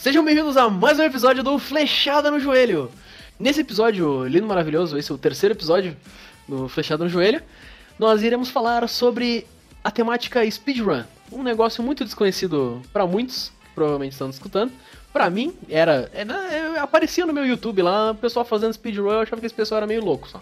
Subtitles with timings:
[0.00, 2.90] Sejam bem-vindos a mais um episódio do Flechada no Joelho.
[3.38, 5.94] Nesse episódio lindo, maravilhoso, esse é o terceiro episódio
[6.48, 7.42] do Flechada no Joelho,
[7.98, 9.46] nós iremos falar sobre
[9.84, 11.04] a temática speedrun.
[11.30, 14.72] Um negócio muito desconhecido para muitos, que provavelmente estão escutando.
[15.12, 16.80] Pra mim, era, era.
[16.80, 19.86] Aparecia no meu YouTube lá, o pessoal fazendo speedrun, eu achava que esse pessoal era
[19.86, 20.40] meio louco só.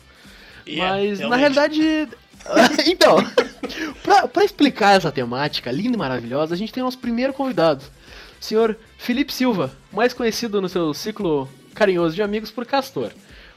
[0.68, 1.80] Yeah, Mas, na realmente.
[1.80, 2.16] realidade.
[2.86, 3.16] então,
[4.04, 8.27] pra, pra explicar essa temática linda e maravilhosa, a gente tem nosso primeiro convidado, o
[8.40, 13.10] senhor Felipe Silva, mais conhecido no seu ciclo carinhoso de amigos por Castor.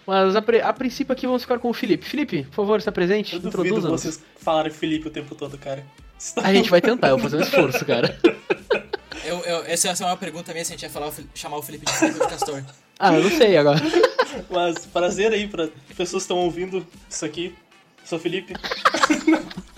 [0.06, 2.06] Mas a, a princípio aqui vamos ficar com o Felipe.
[2.06, 4.02] Felipe, por favor, se apresente, Eu duvido introduza-nos.
[4.02, 5.86] vocês falarem Felipe o tempo todo, cara.
[6.38, 8.18] A gente vai tentar, eu vou fazer um esforço, cara.
[9.24, 11.86] Eu, eu, essa é uma pergunta minha se a gente ia falar chamar o Felipe
[11.86, 12.64] de Felipe ou de Castor.
[13.00, 13.80] Ah, eu não sei agora.
[14.50, 17.56] Mas prazer aí pra pessoas que estão ouvindo isso aqui.
[18.04, 18.54] Sou Felipe.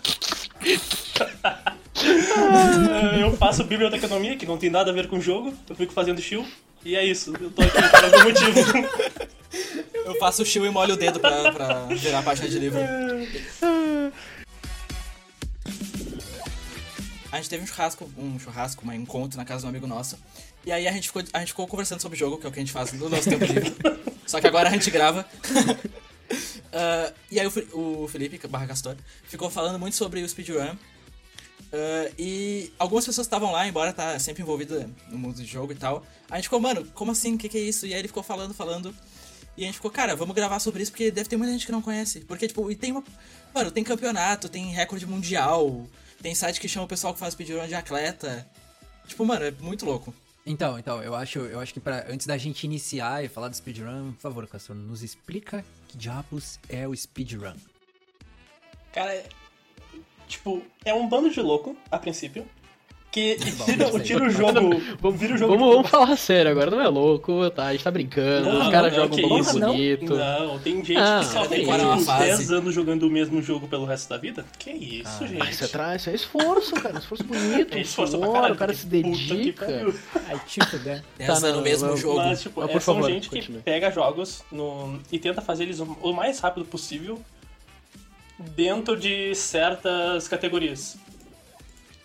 [3.19, 5.53] eu faço biblioteconomia, que não tem nada a ver com o jogo.
[5.69, 6.45] Eu fico fazendo chill.
[6.85, 9.33] E é isso, eu tô aqui por algum motivo.
[10.05, 12.79] Eu faço o chill e molho o dedo pra, pra virar a página de livro.
[17.31, 20.19] A gente teve um churrasco, um churrasco, um encontro na casa de um amigo nosso.
[20.65, 22.51] E aí a gente ficou, a gente ficou conversando sobre o jogo, que é o
[22.51, 23.73] que a gente faz no nosso tempo livre.
[24.27, 25.25] Só que agora a gente grava.
[26.71, 30.75] Ah, e aí o, o Felipe, barra Castor, ficou falando muito sobre o speedrun.
[31.71, 35.75] Ah, e algumas pessoas estavam lá, embora tá sempre envolvido no mundo do jogo e
[35.75, 36.05] tal.
[36.29, 37.35] A gente ficou, mano, como assim?
[37.35, 37.85] O que, que é isso?
[37.85, 38.93] E aí ele ficou falando, falando.
[39.55, 41.71] E a gente ficou, cara, vamos gravar sobre isso porque deve ter muita gente que
[41.71, 42.21] não conhece.
[42.21, 43.03] Porque, tipo, e tem uma.
[43.53, 45.87] Mano, tem campeonato, tem recorde mundial,
[46.21, 48.47] tem site que chama o pessoal que faz speedrun de atleta.
[49.07, 50.13] Tipo, mano, é muito louco.
[50.45, 53.55] Então, então, eu acho, eu acho que pra, antes da gente iniciar e falar do
[53.55, 57.55] speedrun, por favor, Castor, nos explica que diabos é o speedrun.
[58.91, 59.23] Cara,
[60.27, 62.45] tipo, é um bando de louco, a princípio.
[63.11, 64.53] Que tira, tira o jogo.
[64.99, 67.67] Vamos, vira o jogo vamos, vamos falar sério agora, não é louco, tá?
[67.67, 70.15] A gente tá brincando, Não, os caras não, jogam um bagulho bonito.
[70.15, 72.23] Não, tem gente Ah, que só tem uns fase.
[72.25, 74.43] 10 anos jogando o mesmo jogo pelo resto da vida.
[74.57, 75.41] Que isso, Ah, gente.
[75.43, 75.95] Ah, isso é, tra...
[75.95, 76.97] isso é esforço, cara.
[76.97, 77.77] Esforço bonito.
[77.77, 78.55] É esforço pra suor, caralho.
[78.55, 79.67] O cara se dedica.
[80.27, 81.03] Ai, tipo, né?
[81.19, 82.17] 10 Tá, no mesmo eu- jogo.
[82.17, 83.57] Mas, tipo, Mas, é, por são favor, gente continue.
[83.59, 87.21] que pega jogos no- e tenta fazer eles o mais rápido possível
[88.37, 90.97] dentro de certas categorias.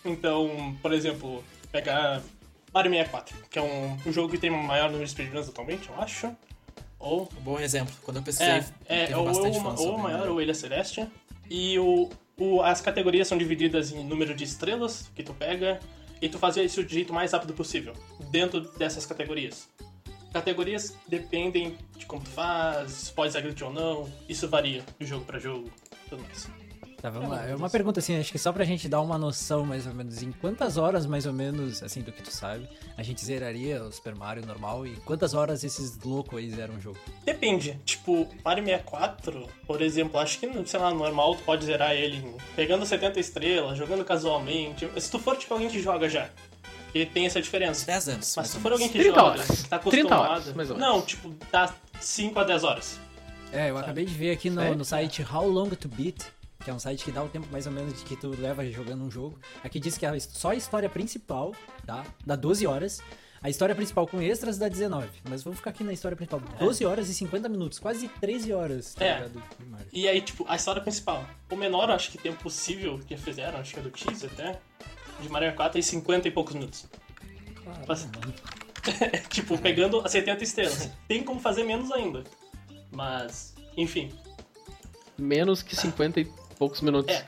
[0.04, 2.22] Então, por exemplo, pegar
[2.72, 5.88] Mario 64, que é um, um jogo que tem o maior número de speedruns atualmente,
[5.88, 6.34] eu acho.
[6.98, 7.94] Ou Bom exemplo.
[8.02, 10.30] Quando eu pesquisei, é, é ou, bastante ou, maior né?
[10.30, 11.06] ou é celeste.
[11.50, 15.80] E o, o, as categorias são divididas em número de estrelas que tu pega
[16.20, 17.94] e tu fazia isso do jeito mais rápido possível,
[18.30, 19.68] dentro dessas categorias.
[20.32, 25.24] Categorias dependem de como tu faz, se pode glitch ou não, isso varia de jogo
[25.24, 25.70] pra jogo,
[26.08, 26.48] tudo mais.
[27.00, 27.46] Tá, vamos lá.
[27.46, 30.20] É uma pergunta assim, acho que só pra gente dar uma noção mais ou menos,
[30.20, 33.92] em quantas horas mais ou menos, assim, do que tu sabe, a gente zeraria o
[33.92, 36.98] Super Mario normal e quantas horas esses loucos aí zeram o jogo?
[37.24, 41.92] Depende, tipo, Mario 64, por exemplo, acho que, no- sei lá, normal tu pode zerar
[41.92, 44.90] ele pegando 70 estrelas, jogando casualmente.
[45.00, 46.28] Se tu for tipo alguém que joga já,
[46.92, 47.86] e tem essa diferença.
[47.86, 48.34] 10 anos.
[48.36, 49.46] Mas se for alguém que 30 joga, horas.
[49.46, 50.30] que tá 30 acostumado.
[50.32, 50.92] horas, mais ou menos.
[50.94, 52.98] Não, tipo, dá 5 a 10 horas.
[53.52, 56.24] É, eu acabei de ver aqui no, no site How Long to Beat,
[56.62, 58.64] que é um site que dá o tempo mais ou menos de que tu leva
[58.70, 59.38] jogando um jogo.
[59.64, 61.54] Aqui diz que a, só a história principal,
[61.86, 62.04] tá?
[62.24, 63.00] Dá 12 horas.
[63.40, 65.08] A história principal com extras dá 19.
[65.28, 66.40] Mas vamos ficar aqui na história principal.
[66.58, 69.30] 12 horas e 50 minutos, quase 13 horas, tá É.
[69.92, 71.24] E aí, tipo, a história principal.
[71.48, 74.58] O menor, acho que tempo possível que fizeram, acho que é do X até,
[75.20, 76.86] de Mario 4 é 50 e poucos minutos.
[77.62, 78.08] Claro,
[79.30, 80.90] tipo, pegando as 70 estrelas.
[81.06, 82.24] Tem como fazer menos ainda.
[82.98, 84.10] Mas, enfim.
[85.16, 86.24] Menos que 50 e
[86.58, 87.14] poucos minutos.
[87.14, 87.24] É.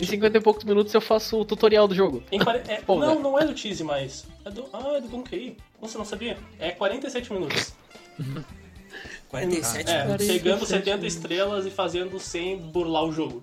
[0.00, 2.22] Em 50 e poucos minutos eu faço o tutorial do jogo.
[2.32, 3.20] Em quare- é, Pô, não, velho.
[3.20, 4.24] não é do Cheese mais.
[4.46, 4.64] É do.
[4.72, 5.58] Ah, é do Donkey.
[5.82, 6.38] Você não sabia?
[6.58, 7.74] É 47 minutos.
[9.28, 10.26] 47 É, minutos.
[10.26, 11.14] pegando 47 70 minutos.
[11.14, 13.42] estrelas e fazendo sem burlar o jogo.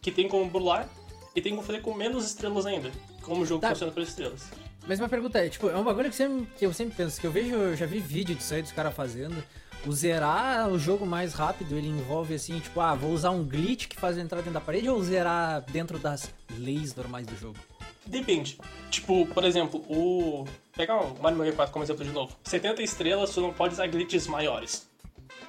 [0.00, 0.88] Que tem como burlar
[1.36, 2.90] e tem como fazer com menos estrelas ainda.
[3.22, 3.68] Como o jogo Tá.
[3.70, 4.42] funciona por estrelas.
[4.88, 7.26] Mas uma pergunta é, tipo, é um bagulho que, sempre, que eu sempre penso, que
[7.26, 9.42] eu vejo, eu já vi vídeo disso aí dos caras fazendo.
[9.84, 13.88] O zerar o jogo mais rápido, ele envolve assim, tipo, ah, vou usar um glitch
[13.88, 17.58] que faz entrar dentro da parede ou zerar dentro das leis normais do jogo?
[18.06, 18.58] Depende.
[18.90, 20.46] Tipo, por exemplo, o.
[20.76, 22.36] Pegar o Mario 64 como exemplo de novo.
[22.44, 24.88] 70 estrelas, tu não pode usar glitches maiores.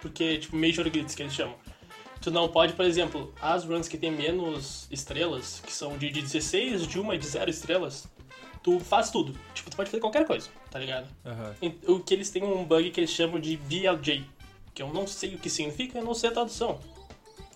[0.02, 1.56] Porque, tipo, Major Glitches que eles chamam.
[2.20, 6.88] Tu não pode, por exemplo, as runs que tem menos estrelas, que são de 16,
[6.88, 8.08] de 1 e de 0 estrelas,
[8.64, 9.36] tu faz tudo.
[9.54, 11.08] Tipo, tu pode fazer qualquer coisa, tá ligado?
[11.62, 14.24] E- O que eles têm um bug que eles chamam de BLJ,
[14.74, 16.80] que eu não sei o que significa, eu não sei a tradução.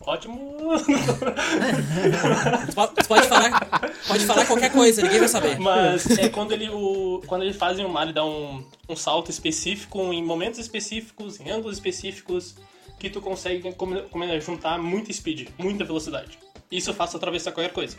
[0.01, 0.57] ótimo.
[2.67, 3.59] Tu po- tu pode falar,
[4.07, 5.59] pode falar qualquer coisa, ninguém vai saber.
[5.59, 9.99] Mas é quando ele, o, quando eles fazem o Mario dar um, um salto específico,
[10.13, 12.55] em momentos específicos, em ângulos específicos,
[12.99, 16.37] que tu consegue como, como é, juntar muita speed, muita velocidade.
[16.71, 17.97] Isso faz tu atravessar qualquer coisa.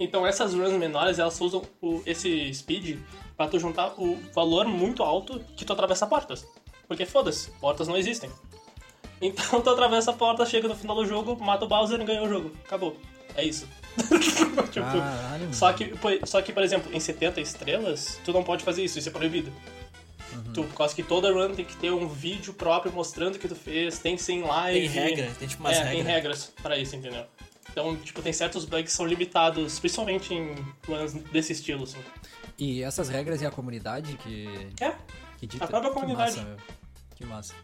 [0.00, 2.98] Então essas runs menores, elas usam o, esse speed
[3.36, 6.46] pra tu juntar o valor muito alto que tu atravessa portas.
[6.88, 8.30] Porque foda-se, portas não existem.
[9.20, 12.22] Então tu atravessa a porta, chega no final do jogo, mata o Bowser e ganha
[12.22, 12.50] o jogo.
[12.64, 12.96] Acabou.
[13.36, 13.68] É isso.
[14.72, 15.92] tipo, Caralho, só que,
[16.24, 19.52] só que, por exemplo, em 70 estrelas, tu não pode fazer isso, isso é proibido.
[20.54, 23.48] Tu, por causa que toda run tem que ter um vídeo próprio mostrando o que
[23.48, 24.80] tu fez, tem que ser em live.
[24.80, 26.14] Tem regra, tem tipo umas é, tem regras.
[26.14, 27.24] regras pra isso, entendeu?
[27.70, 30.54] Então, tipo, tem certos bugs que são limitados, principalmente em
[30.86, 31.98] runs desse estilo, assim.
[32.58, 34.48] E essas regras e a comunidade que,
[34.80, 34.94] É,
[35.38, 35.64] que dita.
[35.64, 36.36] A própria que comunidade.
[36.36, 36.56] massa, meu.
[37.14, 37.54] Que massa.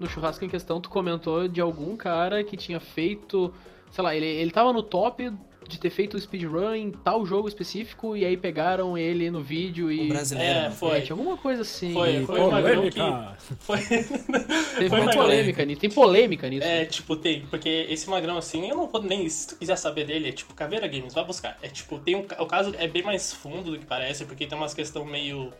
[0.00, 3.52] No churrasco em questão, tu comentou de algum cara que tinha feito.
[3.90, 5.32] Sei lá, ele, ele tava no top
[5.68, 9.90] de ter feito o speedrun em tal jogo específico e aí pegaram ele no vídeo
[9.90, 10.02] e.
[10.02, 10.58] Um brasileiro.
[10.58, 11.00] É, não foi.
[11.02, 11.92] Tinha alguma coisa assim.
[11.92, 12.98] Foi, foi uma magrão que.
[12.98, 13.36] Polêmica.
[13.60, 13.78] Foi.
[14.76, 15.80] Teve foi uma polêmica nisso.
[15.80, 16.66] Tem polêmica nisso.
[16.66, 20.06] É, tipo, tem, porque esse magrão assim, eu não vou nem, se tu quiser saber
[20.06, 21.58] dele, é tipo Caveira Games, vai buscar.
[21.62, 24.56] É tipo, tem um, o caso é bem mais fundo do que parece, porque tem
[24.56, 25.52] umas questão meio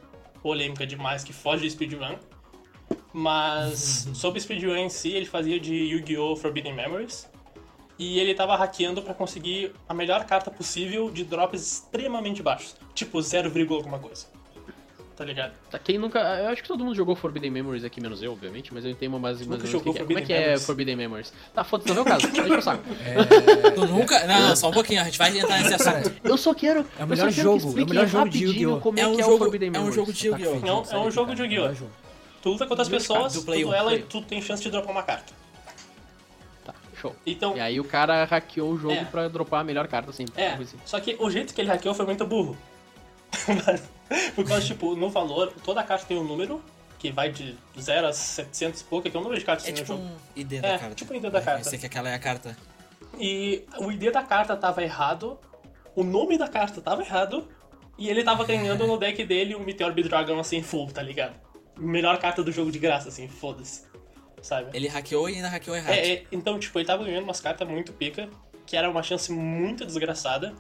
[0.43, 2.17] polêmica demais que foge de speedrun.
[3.13, 6.37] Mas sobre speedrun em si, ele fazia de Yu-Gi-Oh!
[6.37, 7.33] Forbidden Memories.
[7.99, 12.75] E ele tava hackeando pra conseguir a melhor carta possível de drops extremamente baixos.
[12.95, 14.27] Tipo 0, alguma coisa.
[15.17, 15.53] Tá ligado?
[15.71, 16.19] Tá, quem nunca.
[16.19, 19.13] Eu acho que todo mundo jogou Forbidden Memories aqui, menos eu, obviamente, mas eu entendo
[19.13, 20.07] mais mais ou menos jogou que, que é.
[20.07, 20.67] Como é que é Memories?
[20.67, 21.33] Forbidden Memories?
[21.55, 22.27] Tá, foda-se, não é o caso.
[22.33, 22.83] Deixa eu saco.
[23.77, 24.27] Tu nunca.
[24.27, 26.13] Não, não, só um pouquinho, a gente vai entrar nesse assunto.
[26.25, 26.85] Eu só quero.
[26.99, 28.81] É o melhor jogo, é o melhor jogo de Yu-Gi-Oh!
[28.81, 29.95] Como é, É um que é o jogo, Forbidden é um Memories.
[29.95, 30.67] jogo de Yu-Gi-Oh!
[30.67, 31.87] É um- é um jogo de Yu-Gi-Oh!
[32.43, 35.05] Tu luta com outras pessoas, do tu duela e tu tem chance de dropar uma
[35.05, 35.33] carta.
[37.09, 37.17] Show.
[37.27, 39.05] Então, E aí o cara hackeou o jogo É.
[39.05, 40.41] pra dropar a melhor carta sempre.
[40.41, 40.79] É, algo assim.
[40.87, 42.57] só que o jeito que ele hackeou foi muito burro.
[44.35, 46.63] Por causa, tipo, no valor, toda carta tem um número,
[46.99, 49.69] que vai de 0 a 700 e pouco, que é o número de cartas É
[49.73, 50.15] que tem tipo no jogo.
[50.37, 50.95] um ID É, da carta.
[50.95, 51.59] tipo um ID da Vai carta.
[51.59, 52.57] reconhecer que aquela é a carta.
[53.19, 55.39] E o ID da carta tava errado,
[55.95, 57.49] o nome da carta tava errado,
[57.99, 61.35] e ele tava ganhando no deck dele um Meteor Bedragon assim, full, tá ligado?
[61.79, 63.83] Melhor carta do jogo de graça, assim, foda-se.
[64.45, 64.77] Sabe?
[64.77, 65.95] Ele hackeou e ainda hackeou errado.
[65.95, 68.29] É, é, então, tipo, ele tava ganhando umas cartas muito pica,
[68.67, 70.55] que era uma chance muito desgraçada.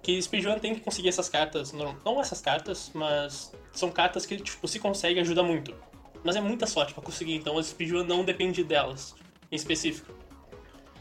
[0.00, 4.36] Que speedrun tem que conseguir essas cartas, não, não essas cartas, mas são cartas que,
[4.36, 5.74] tipo, se consegue ajuda muito.
[6.22, 9.16] Mas é muita sorte pra conseguir, então o speedrun não depende delas,
[9.50, 10.14] em específico.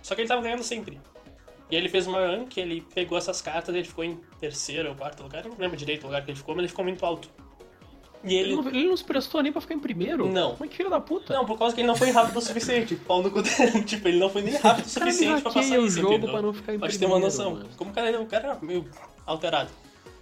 [0.02, 1.00] Só que ele tava ganhando sempre.
[1.70, 4.90] E aí ele fez uma run que ele pegou essas cartas, ele ficou em terceiro
[4.90, 6.84] ou quarto lugar, eu não lembro direito o lugar que ele ficou, mas ele ficou
[6.84, 7.30] muito alto.
[8.24, 8.56] E Ele ele.
[8.62, 10.28] não, ele não se prestou nem pra ficar em primeiro?
[10.32, 10.52] Não.
[10.52, 11.34] Como é que filho da puta?
[11.34, 12.96] Não, por causa que ele não foi rápido o suficiente.
[13.08, 13.82] Pau no cu dele.
[13.88, 16.32] Tipo, ele não foi nem rápido o suficiente pra passar o isso, jogo entendeu?
[16.32, 17.52] pra não ficar em Pra te ter uma primeiro, noção.
[17.54, 17.70] mano.
[17.78, 18.86] Como o cara, o cara era meio
[19.26, 19.70] alterado.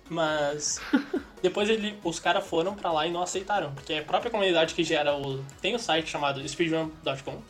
[0.10, 0.80] Mas
[1.42, 3.74] depois ele, os caras foram pra lá e não aceitaram.
[3.74, 5.44] Porque é a própria comunidade que gera o.
[5.62, 7.42] Tem o site chamado speedrun.com,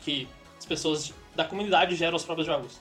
[0.00, 2.80] que as pessoas da comunidade geram os próprios jogos.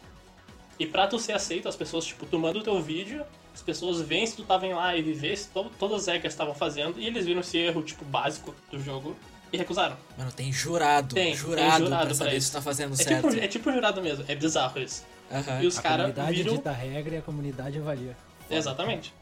[0.79, 3.25] E pra tu ser aceito, as pessoas, tipo, tu manda o teu vídeo,
[3.56, 6.54] as pessoas veem se tu tava em live, vê se to- todas as regras estavam
[6.54, 9.16] fazendo, e eles viram esse erro, tipo, básico do jogo
[9.52, 9.96] e recusaram.
[10.18, 11.16] Mano, tem jurado.
[11.16, 12.48] Tem, tem jurado, jurado pra saber isso.
[12.48, 13.30] se tá fazendo É certo.
[13.30, 15.04] tipo, é tipo jurado mesmo, é bizarro isso.
[15.32, 15.62] Aham.
[15.64, 16.56] E os A caras comunidade viram.
[16.58, 18.16] dita a regra e a comunidade avalia.
[18.50, 19.14] Exatamente.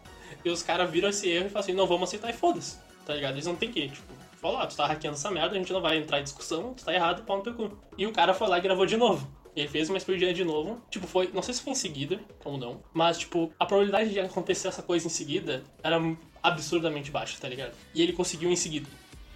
[0.43, 2.77] E os caras viram esse erro e falaram assim, não vamos aceitar e foda-se.
[3.05, 3.35] Tá ligado?
[3.35, 5.79] Eles não tem que, tipo, falar, ah, tu tá hackeando essa merda, a gente não
[5.81, 7.77] vai entrar em discussão, tu tá errado, pau no teu cu.
[7.97, 9.25] E o cara foi lá e gravou de novo.
[9.55, 10.81] Ele fez uma speedrun de novo.
[10.89, 11.29] Tipo, foi.
[11.33, 12.81] Não sei se foi em seguida ou não.
[12.93, 15.99] Mas, tipo, a probabilidade de acontecer essa coisa em seguida era
[16.41, 17.73] absurdamente baixa, tá ligado?
[17.93, 18.87] E ele conseguiu em seguida.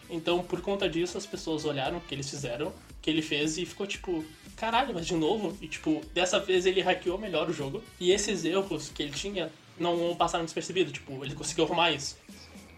[0.09, 3.57] Então, por conta disso, as pessoas olharam o que eles fizeram, o que ele fez
[3.57, 4.23] e ficou tipo,
[4.55, 5.57] caralho, mas de novo?
[5.61, 7.83] E tipo, dessa vez ele hackeou melhor o jogo.
[7.99, 12.17] E esses erros que ele tinha não passaram despercebidos, tipo, ele conseguiu arrumar isso.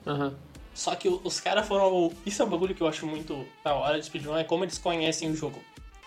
[0.05, 0.35] Aham.
[0.73, 2.11] Só que os caras foram.
[2.25, 4.77] Isso é um bagulho que eu acho muito da hora de speedrun, é como eles
[4.77, 5.59] conhecem o jogo.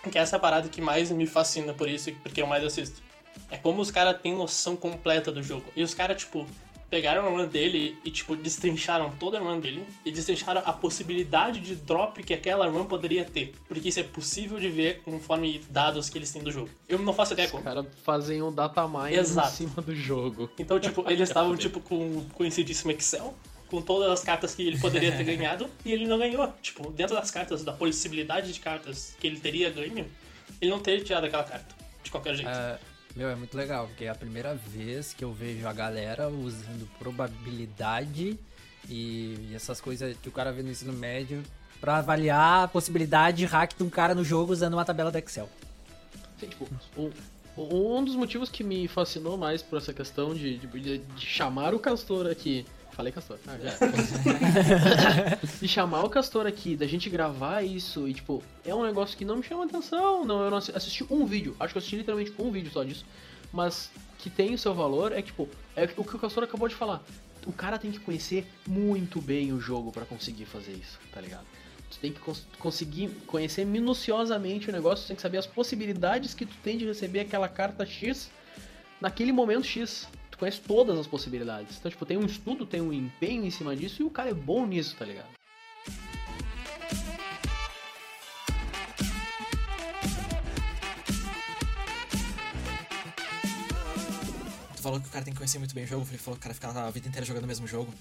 [0.09, 3.01] Que essa é a parada que mais me fascina por isso, porque eu mais assisto.
[3.49, 5.65] É como os caras têm noção completa do jogo.
[5.75, 6.45] E os caras, tipo,
[6.89, 11.59] pegaram a run dele e, tipo, destrincharam toda a run dele e destrincharam a possibilidade
[11.59, 13.55] de drop que aquela run poderia ter.
[13.67, 16.69] Porque isso é possível de ver conforme dados que eles têm do jogo.
[16.87, 17.63] Eu não faço ideia Os como.
[17.63, 19.47] caras fazem um data mine Exato.
[19.47, 20.51] em cima do jogo.
[20.59, 23.33] Então, tipo, eles estavam, tipo, com um conhecidíssimo Excel,
[23.73, 26.53] com todas as cartas que ele poderia ter ganhado, e ele não ganhou.
[26.61, 30.05] Tipo, dentro das cartas, da possibilidade de cartas que ele teria ganho,
[30.61, 32.51] ele não teria tirado aquela carta, de qualquer jeito.
[32.51, 32.77] É,
[33.15, 36.87] Meu, é muito legal, porque é a primeira vez que eu vejo a galera usando
[36.99, 38.37] probabilidade
[38.87, 41.41] e, e essas coisas que o cara vê no ensino médio
[41.81, 45.17] pra avaliar a possibilidade de hack de um cara no jogo usando uma tabela do
[45.17, 45.49] Excel.
[46.39, 47.09] Sim, tipo, um,
[47.57, 51.79] um dos motivos que me fascinou mais por essa questão de, de, de chamar o
[51.79, 52.63] Castor aqui.
[52.95, 55.37] Falei Castor, ah, já.
[55.59, 59.25] de chamar o Castor aqui, da gente gravar isso, e tipo, é um negócio que
[59.25, 60.23] não me chama atenção.
[60.23, 62.83] Não, eu não assi- assisti um vídeo, acho que eu assisti literalmente um vídeo só
[62.83, 63.03] disso.
[63.51, 66.75] Mas que tem o seu valor é tipo, é o que o Castor acabou de
[66.75, 67.01] falar.
[67.45, 71.45] O cara tem que conhecer muito bem o jogo pra conseguir fazer isso, tá ligado?
[71.91, 76.33] Tu tem que cons- conseguir conhecer minuciosamente o negócio, tu tem que saber as possibilidades
[76.33, 78.29] que tu tem de receber aquela carta X
[79.01, 80.07] naquele momento X.
[80.43, 81.77] Conhece todas as possibilidades.
[81.77, 84.33] Então, tipo, tem um estudo, tem um empenho em cima disso e o cara é
[84.33, 85.29] bom nisso, tá ligado?
[94.75, 96.37] Tu falou que o cara tem que conhecer muito bem o jogo, o Felipe falou
[96.37, 97.93] que o cara fica a vida inteira jogando o mesmo jogo.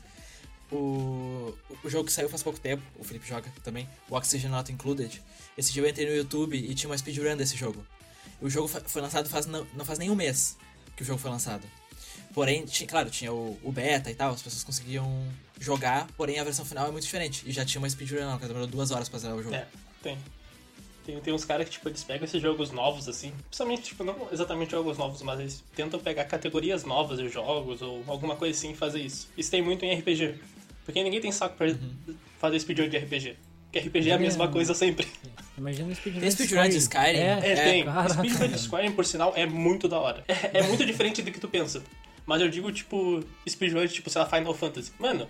[0.73, 4.73] O, o jogo que saiu faz pouco tempo, o Felipe joga também, o Oxygen Not
[4.73, 5.23] Included.
[5.57, 7.87] Esse dia eu entrei no YouTube e tinha uma speedrun desse jogo.
[8.41, 10.57] O jogo foi lançado faz, não, não faz nem um mês
[10.97, 11.65] que o jogo foi lançado.
[12.35, 15.27] Porém, tinha, claro, tinha o, o beta e tal, as pessoas conseguiam
[15.61, 17.43] jogar, porém a versão final é muito diferente.
[17.47, 19.55] E já tinha uma speedrun, não, que demorou duas horas pra zerar o jogo.
[19.55, 19.67] É,
[20.03, 20.19] tem.
[21.05, 23.33] Tem, tem uns caras que, tipo, eles pegam esses jogos novos, assim.
[23.49, 28.05] Principalmente, tipo, não exatamente jogos novos, mas eles tentam pegar categorias novas de jogos ou
[28.07, 29.29] alguma coisa assim e fazer isso.
[29.37, 30.37] Isso tem muito em RPG.
[30.85, 31.67] Porque ninguém tem saco pra
[32.39, 33.37] fazer speedrun de RPG.
[33.65, 35.09] Porque RPG é a mesma coisa sempre.
[35.59, 37.19] Imagina o speedrun Tem speedrun de Skyrim?
[37.19, 37.85] É, É, tem.
[37.85, 38.15] caraca.
[38.15, 40.25] Speedrun de Skyrim, por sinal, é muito da hora.
[40.29, 41.83] É, é muito diferente do que tu pensa.
[42.27, 44.93] Mas eu digo, tipo, speedrun tipo, sei lá, Final Fantasy.
[44.99, 45.29] Mano,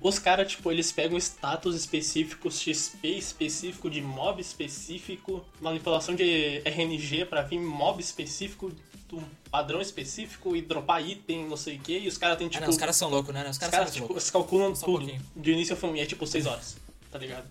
[0.00, 7.24] os caras, tipo, eles pegam status específicos, XP específico, de mob específico, manipulação de RNG
[7.26, 8.72] pra vir mob específico,
[9.08, 12.50] do padrão específico e dropar item, não sei o que, e os caras têm, Ah,
[12.50, 12.62] tipo...
[12.64, 13.42] não, os caras são loucos, né?
[13.44, 14.16] Os os caras são tipo, loucos.
[14.24, 14.98] eles calculam Só um tudo.
[15.06, 15.22] pouquinho.
[15.36, 16.76] de início ao fim, é tipo 6 horas,
[17.10, 17.46] tá ligado?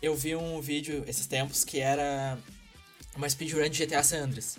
[0.00, 2.38] Eu vi um vídeo esses tempos que era
[3.16, 4.58] uma speedrun de GTA San Andreas.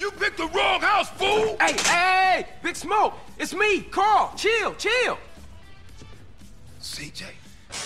[0.00, 1.56] You picked the wrong house, fool!
[1.60, 2.46] Hey, hey, hey!
[2.62, 3.16] Big Smoke!
[3.38, 4.32] It's me, Carl!
[4.36, 5.18] Chill, chill!
[6.80, 7.26] CJ.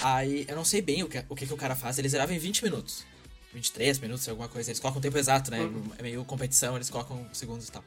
[0.02, 2.32] Aí, eu não sei bem o que, o que, que o cara faz, ele zerava
[2.32, 3.04] em 20 minutos.
[3.52, 4.70] 23 minutos, alguma coisa.
[4.70, 5.58] Eles colocam o tempo exato, né?
[5.98, 7.84] É meio competição, eles colocam segundos e tal.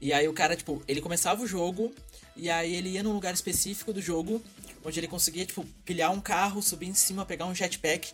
[0.00, 1.94] E aí o cara, tipo, ele começava o jogo,
[2.34, 4.42] e aí ele ia num lugar específico do jogo,
[4.84, 8.12] onde ele conseguia, tipo, pilhar um carro, subir em cima, pegar um jetpack.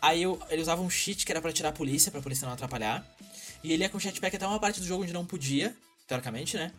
[0.00, 2.54] Aí eu, ele usava um cheat que era pra tirar a polícia, pra polícia não
[2.54, 3.04] atrapalhar.
[3.62, 6.56] E ele ia com o jetpack até uma parte do jogo onde não podia, teoricamente,
[6.56, 6.72] né?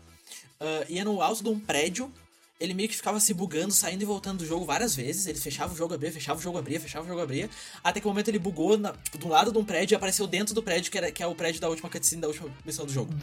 [0.59, 2.11] Ah, ia no alto de um prédio,
[2.59, 5.25] ele meio que ficava se bugando, saindo e voltando do jogo várias vezes.
[5.27, 7.49] Ele fechava o jogo, abria, fechava o jogo, abria, fechava o jogo, abria.
[7.81, 10.27] Até que o momento ele bugou na, tipo, do lado de um prédio e apareceu
[10.27, 12.85] dentro do prédio, que, era, que é o prédio da última cutscene da última missão
[12.85, 13.13] do jogo.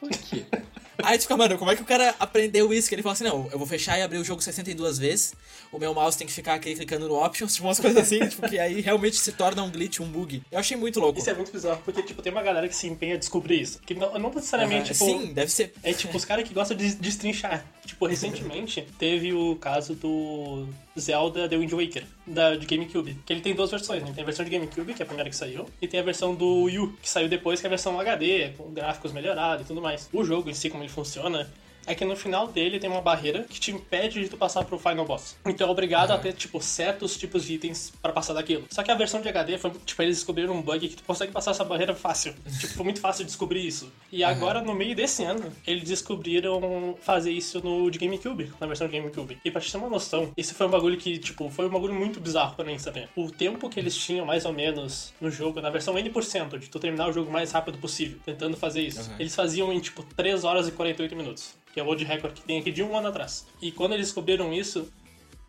[0.00, 0.46] Fuck.
[1.02, 2.88] Aí tu fica, mano, como é que o cara aprendeu isso?
[2.88, 5.34] Que ele fala assim, não, eu vou fechar e abrir o jogo 62 vezes,
[5.72, 8.48] o meu mouse tem que ficar aqui clicando no options, tipo umas coisas assim, tipo,
[8.48, 10.42] que aí realmente se torna um glitch, um bug.
[10.50, 11.18] Eu achei muito louco.
[11.18, 13.80] Isso é muito bizarro, porque, tipo, tem uma galera que se empenha a descobrir isso.
[13.80, 15.04] Que não, não necessariamente, Ah, tipo...
[15.04, 15.74] Sim, deve ser.
[15.82, 17.66] É tipo os caras que gostam de destrinchar.
[17.84, 20.66] Tipo, recentemente teve o caso do
[20.98, 23.18] Zelda The Wind Waker, da, de GameCube.
[23.26, 24.12] Que ele tem duas versões, né?
[24.14, 26.34] Tem a versão de GameCube, que é a primeira que saiu, e tem a versão
[26.34, 29.68] do Wii U, que saiu depois, que é a versão HD, com gráficos melhorados e
[29.68, 30.08] tudo mais.
[30.12, 31.48] O jogo em si, como ele funciona,
[31.86, 34.78] é que no final dele tem uma barreira que te impede de tu passar pro
[34.78, 35.36] final boss.
[35.46, 38.64] Então é obrigado a ter, tipo, certos tipos de itens pra passar daquilo.
[38.70, 41.32] Só que a versão de HD foi, tipo, eles descobriram um bug que tu consegue
[41.32, 42.34] passar essa barreira fácil.
[42.60, 43.92] tipo, foi muito fácil descobrir isso.
[44.10, 48.86] E agora, no meio desse ano, eles descobriram fazer isso no de GameCube, na versão
[48.88, 49.38] de GameCube.
[49.44, 51.94] E pra te ter uma noção, isso foi um bagulho que, tipo, foi um bagulho
[51.94, 53.08] muito bizarro pra mim saber.
[53.16, 56.78] O tempo que eles tinham, mais ou menos, no jogo, na versão N%, de tu
[56.78, 59.16] terminar o jogo mais rápido possível, tentando fazer isso, Uhum.
[59.18, 61.54] eles faziam em, tipo, 3 horas e 48 minutos.
[61.74, 63.48] Que é o world record que tem aqui de um ano atrás.
[63.60, 64.88] E quando eles descobriram isso,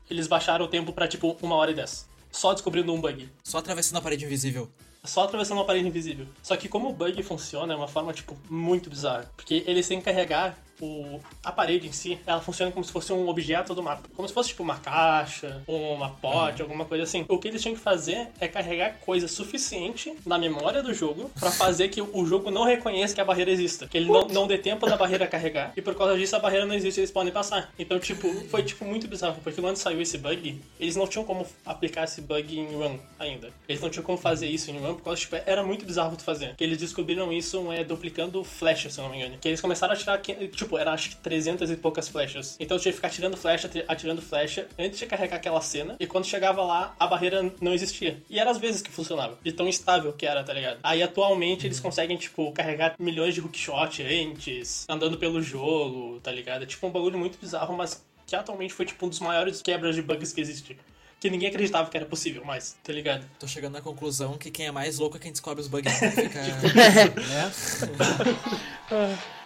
[0.10, 2.10] eles baixaram o tempo pra, tipo, uma hora e 10.
[2.32, 3.29] Só descobrindo um bug.
[3.44, 4.67] Só atravessando a parede invisível.
[5.03, 6.25] Só atravessando uma parede invisível.
[6.41, 9.32] Só que como o bug funciona é uma forma, tipo, muito bizarra.
[9.38, 11.20] Porque eles têm que carregar o...
[11.44, 14.10] a parede em si, ela funciona como se fosse um objeto do mapa.
[14.15, 17.25] Como se fosse, tipo, uma caixa, ou uma pote, alguma coisa assim.
[17.27, 21.51] O que eles tinham que fazer é carregar coisa suficiente na memória do jogo pra
[21.51, 23.88] fazer que o jogo não reconheça que a barreira exista.
[23.88, 25.74] Que ele não, não dê tempo da barreira carregar.
[25.75, 27.72] E por causa disso a barreira não existe, eles podem passar.
[27.77, 29.39] Então, tipo, foi, tipo, muito bizarro.
[29.44, 33.50] Porque quando saiu esse bug, eles não tinham como aplicar esse bug em run ainda.
[33.67, 36.55] Eles não tinham como fazer isso em run, porque tipo, era muito bizarro tu fazer.
[36.55, 39.38] Que eles descobriram isso é, duplicando flash, se eu não me engano.
[39.39, 42.55] Que eles começaram a tirar, tipo, tipo, era acho que 300 e poucas flechas.
[42.60, 45.95] Então eu tinha que ficar atirando flecha, ati- atirando flecha, antes de carregar aquela cena.
[46.00, 48.22] E quando chegava lá, a barreira não existia.
[48.29, 49.38] E era às vezes que funcionava.
[49.43, 50.79] De tão instável que era, tá ligado?
[50.84, 56.63] Aí atualmente eles conseguem, tipo, carregar milhões de hookshot antes, andando pelo jogo, tá ligado?
[56.63, 59.95] É tipo um bagulho muito bizarro, mas que atualmente foi tipo um dos maiores quebras
[59.95, 60.77] de bugs que existe.
[61.19, 63.25] Que ninguém acreditava que era possível mais, tá ligado?
[63.39, 65.91] Tô chegando na conclusão que quem é mais louco é quem descobre os bugs.
[66.13, 66.41] Fica...
[67.22, 67.51] né?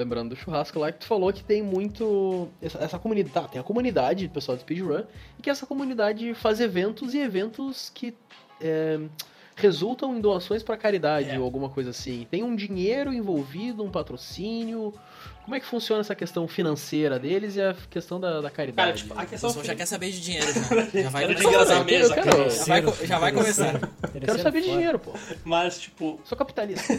[0.00, 2.48] Lembrando do churrasco lá que tu falou que tem muito.
[2.62, 3.32] Essa, essa comunidade.
[3.34, 5.02] Tá, tem a comunidade do pessoal do speedrun.
[5.38, 8.14] E que essa comunidade faz eventos e eventos que
[8.60, 8.98] é,
[9.56, 11.38] resultam em doações pra caridade É.
[11.38, 12.26] ou alguma coisa assim.
[12.30, 14.92] Tem um dinheiro envolvido, um patrocínio.
[15.44, 18.88] Como é que funciona essa questão financeira deles e a questão da, da caridade?
[18.88, 20.60] Cara, tipo, a questão já quer saber de dinheiro já.
[21.02, 21.50] Já vai começar.
[21.50, 22.30] na quero- mesa, cara.
[22.30, 23.80] quero- Já vai, já vai começar.
[24.24, 25.12] Quero saber de dinheiro, pô.
[25.44, 26.98] Mas, tipo, Sou capitalista.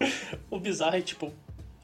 [0.50, 1.32] o bizarro é, tipo,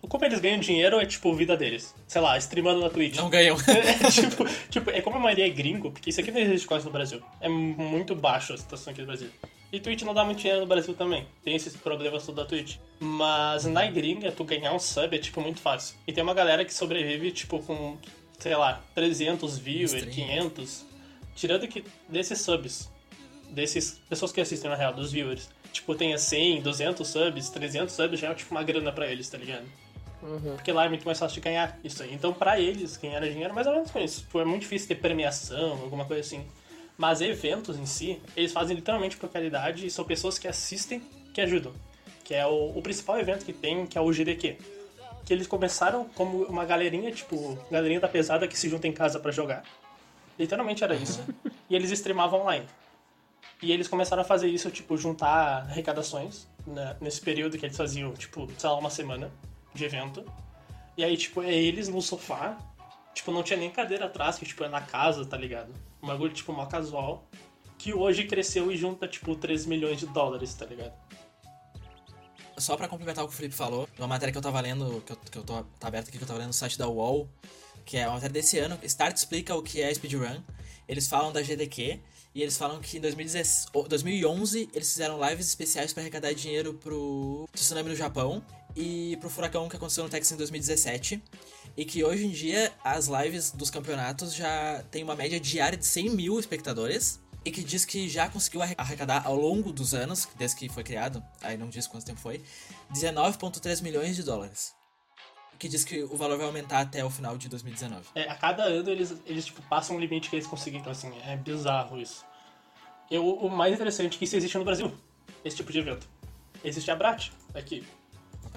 [0.09, 1.95] como eles ganham dinheiro é, tipo, vida deles.
[2.07, 3.16] Sei lá, streamando na Twitch.
[3.16, 3.57] Não ganham.
[3.69, 6.85] É, tipo, tipo, é como a maioria é gringo, porque isso aqui não existe quase
[6.85, 7.23] no Brasil.
[7.40, 9.28] É muito baixo a situação aqui no Brasil.
[9.73, 11.26] E Twitch não dá muito dinheiro no Brasil também.
[11.45, 12.76] Tem esses problemas todos da Twitch.
[12.99, 15.97] Mas na gringa, tu ganhar um sub é, tipo, muito fácil.
[16.07, 17.97] E tem uma galera que sobrevive, tipo, com,
[18.38, 20.28] sei lá, 300 viewers, Stream.
[20.28, 20.87] 500.
[21.37, 22.90] Tirando que desses subs,
[23.49, 28.19] desses pessoas que assistem na real, dos viewers, tipo, tenha 100, 200 subs, 300 subs,
[28.19, 29.66] já é, tipo, uma grana pra eles, tá ligado?
[30.21, 32.12] Porque lá é muito mais fácil de ganhar isso aí.
[32.12, 34.21] Então, pra eles, ganhar dinheiro é mais ou menos com isso.
[34.21, 36.47] Tipo, é muito difícil ter premiação, alguma coisa assim.
[36.97, 41.41] Mas eventos em si, eles fazem literalmente por caridade e são pessoas que assistem que
[41.41, 41.73] ajudam.
[42.23, 44.59] Que é o, o principal evento que tem, que é o GDQ.
[45.25, 49.19] Que eles começaram como uma galerinha, tipo, galerinha da pesada que se junta em casa
[49.19, 49.65] pra jogar.
[50.39, 51.23] Literalmente era isso.
[51.71, 52.67] e eles streamavam online.
[53.63, 58.13] E eles começaram a fazer isso, tipo, juntar arrecadações né, nesse período que eles faziam,
[58.13, 59.30] tipo, sei lá, uma semana
[59.75, 60.25] de evento.
[60.97, 62.59] E aí, tipo, é eles no sofá.
[63.15, 65.73] Tipo, não tinha nem cadeira atrás, que, tipo, é na casa, tá ligado?
[66.02, 67.26] Um bagulho, tipo, mó casual.
[67.78, 70.93] Que hoje cresceu e junta, tipo, 3 milhões de dólares, tá ligado?
[72.59, 75.13] Só pra complementar o que o Felipe falou, uma matéria que eu tava lendo, que
[75.13, 77.26] eu, que eu tô tá aberta aqui, que eu tava lendo no site da UOL,
[77.87, 80.43] que é uma matéria desse ano, Start explica o que é speedrun.
[80.87, 81.99] Eles falam da GDQ
[82.35, 86.75] e eles falam que em 2010 o- 2011 eles fizeram lives especiais pra arrecadar dinheiro
[86.75, 88.43] pro tsunami no Japão
[88.76, 91.23] e pro furacão que aconteceu no Texas em 2017.
[91.76, 95.87] E que hoje em dia as lives dos campeonatos já tem uma média diária de
[95.87, 97.21] 100 mil espectadores.
[97.43, 100.85] E que diz que já conseguiu arre- arrecadar ao longo dos anos, desde que foi
[100.85, 102.43] criado, aí não diz quanto tempo foi,
[102.93, 104.75] 19,3 milhões de dólares.
[105.59, 108.09] Que diz que o valor vai aumentar até o final de 2019.
[108.15, 111.11] É, a cada ano eles, eles tipo, passam um limite que eles conseguem, então assim,
[111.26, 112.26] é bizarro isso.
[113.11, 114.93] Eu, o mais interessante é que isso existe no Brasil,
[115.43, 116.06] esse tipo de evento.
[116.63, 117.87] Existe a Brat aqui.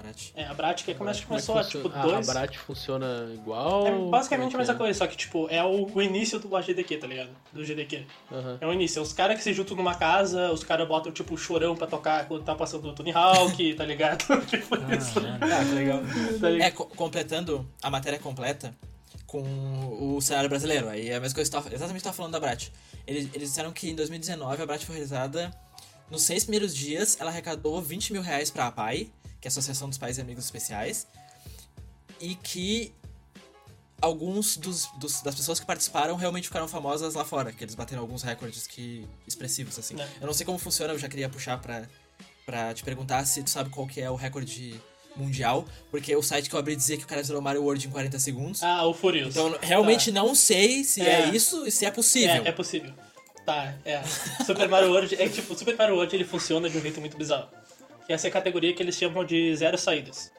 [0.04, 0.32] Aparate.
[0.36, 2.28] É, a Brat que é como que Como é que começou tipo, Ah, dois...
[2.28, 3.86] A Brat funciona igual?
[3.86, 6.48] É basicamente a é mesma que coisa, só que, tipo, é o, o início do
[6.48, 7.30] GDQ, tá ligado?
[7.52, 7.96] Do GDQ.
[8.32, 8.58] é?
[8.60, 8.98] É o início.
[8.98, 12.26] É os caras que se juntam numa casa, os caras botam, tipo, chorão pra tocar
[12.28, 14.24] quando tá passando o Tony Hawk, tá ligado?
[14.46, 15.20] tipo isso.
[15.40, 16.00] Ah, que legal.
[16.40, 16.68] Tá ligado?
[16.68, 18.74] É, co- completando a matéria completa
[19.26, 19.42] com
[20.16, 20.88] o cenário brasileiro.
[20.88, 22.68] Aí é a mesma coisa que eu tava, exatamente estava falando da Brat.
[23.06, 25.50] Eles, eles disseram que em 2019 a Brat foi realizada.
[26.10, 29.08] Nos seis primeiros dias, ela arrecadou 20 mil reais pra APAI,
[29.44, 31.06] que é a Associação dos Pais e Amigos Especiais,
[32.18, 32.94] e que
[34.00, 38.00] alguns dos, dos- das pessoas que participaram realmente ficaram famosas lá fora, que eles bateram
[38.00, 40.00] alguns recordes que expressivos, assim.
[40.00, 40.08] É.
[40.18, 41.86] Eu não sei como funciona, eu já queria puxar pra,
[42.46, 44.80] pra te perguntar se tu sabe qual que é o recorde
[45.14, 47.90] mundial, porque o site que eu abri dizia que o cara zerou Mario World em
[47.90, 48.62] 40 segundos.
[48.62, 49.28] Ah, o Furious.
[49.36, 50.20] Então realmente Tá.
[50.22, 51.24] não sei se é.
[51.24, 51.28] É.
[51.36, 52.30] isso e se é possível.
[52.44, 52.92] É, é possível.
[53.44, 54.02] Tá, é.
[54.46, 57.48] Super Mario World, é tipo, Super Mario World ele funciona de um jeito muito bizarro.
[58.08, 60.32] E essa é a categoria que eles chamam de zero saídas.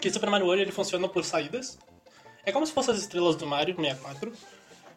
[0.00, 1.78] Que Super Mario World ele funciona por saídas.
[2.44, 4.32] É como se fossem as estrelas do Mario 64,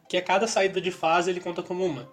[0.08, 2.10] que a cada saída de fase ele conta como uma.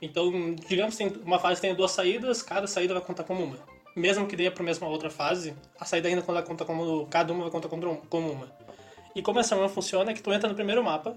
[0.00, 3.58] Então, digamos que uma fase tem duas saídas, cada saída vai contar como uma.
[3.94, 7.06] Mesmo que dê pra mesma outra fase, a saída ainda vai contar como.
[7.06, 8.52] Cada uma vai contar como uma.
[9.14, 11.16] E como essa run funciona é que tu entra no primeiro mapa,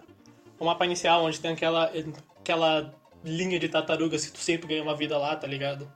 [0.60, 1.92] o mapa inicial, onde tem aquela,
[2.40, 5.92] aquela linha de tartarugas que tu sempre ganha uma vida lá, tá ligado?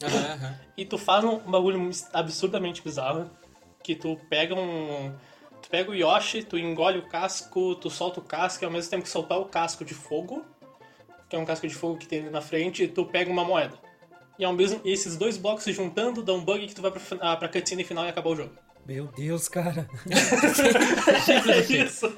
[0.04, 0.54] Aham.
[0.76, 3.30] E tu faz um bagulho absurdamente bizarro,
[3.82, 5.12] que tu pega um...
[5.62, 8.90] Tu pega o Yoshi, tu engole o casco, tu solta o casco e ao mesmo
[8.90, 10.44] tempo que soltar o casco de fogo,
[11.28, 13.76] que é um casco de fogo que tem ali na frente, tu pega uma moeda.
[14.38, 16.92] E ao mesmo e esses dois blocos se juntando dão um bug que tu vai
[16.92, 18.52] pra, ah, pra cutscene final e acabar o jogo.
[18.86, 19.86] Meu Deus, cara.
[21.50, 22.10] é isso.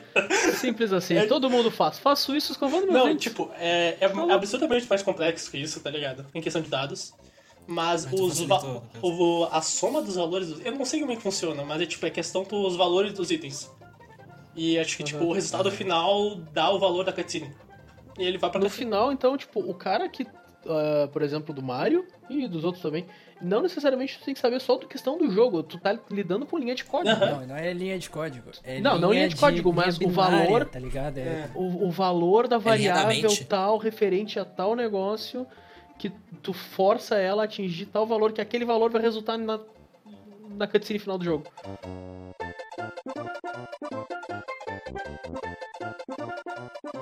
[0.54, 1.16] simples assim.
[1.16, 1.98] É- Todo mundo faz.
[1.98, 3.28] Faço isso escovando meu Não, dente.
[3.28, 6.26] tipo, é, é absurdamente mais complexo que isso, tá ligado?
[6.32, 7.12] Em questão de dados.
[7.72, 10.48] Mas os facilitou, o, a soma dos valores.
[10.48, 13.12] dos- Eu não sei como é que funciona, mas é tipo, é questão dos valores
[13.12, 13.70] dos itens.
[14.56, 17.52] E acho que, tipo, o resultado final dá o valor da cutscene.
[18.18, 18.86] E ele vai pra No cutscene.
[18.86, 20.26] final, então, tipo, o cara que,
[20.66, 23.06] ah, por exemplo, do Mario e dos outros também,
[23.40, 26.58] não necessariamente tu tem que saber só da questão do jogo, tu tá lidando com
[26.58, 27.14] linha de código.
[27.16, 27.30] Aham.
[27.42, 28.50] Não, não é linha de código.
[28.64, 31.18] É Não, não linha de código, mas o binária, valor- Tá ligado?
[31.18, 31.50] É, É.
[31.54, 33.44] O, o valor da variável mente.
[33.44, 35.46] tal referente a tal negócio
[36.00, 36.10] que
[36.42, 39.60] tu força ela a atingir tal valor, que aquele valor vai resultar na,
[40.56, 41.44] na cutscene final do jogo.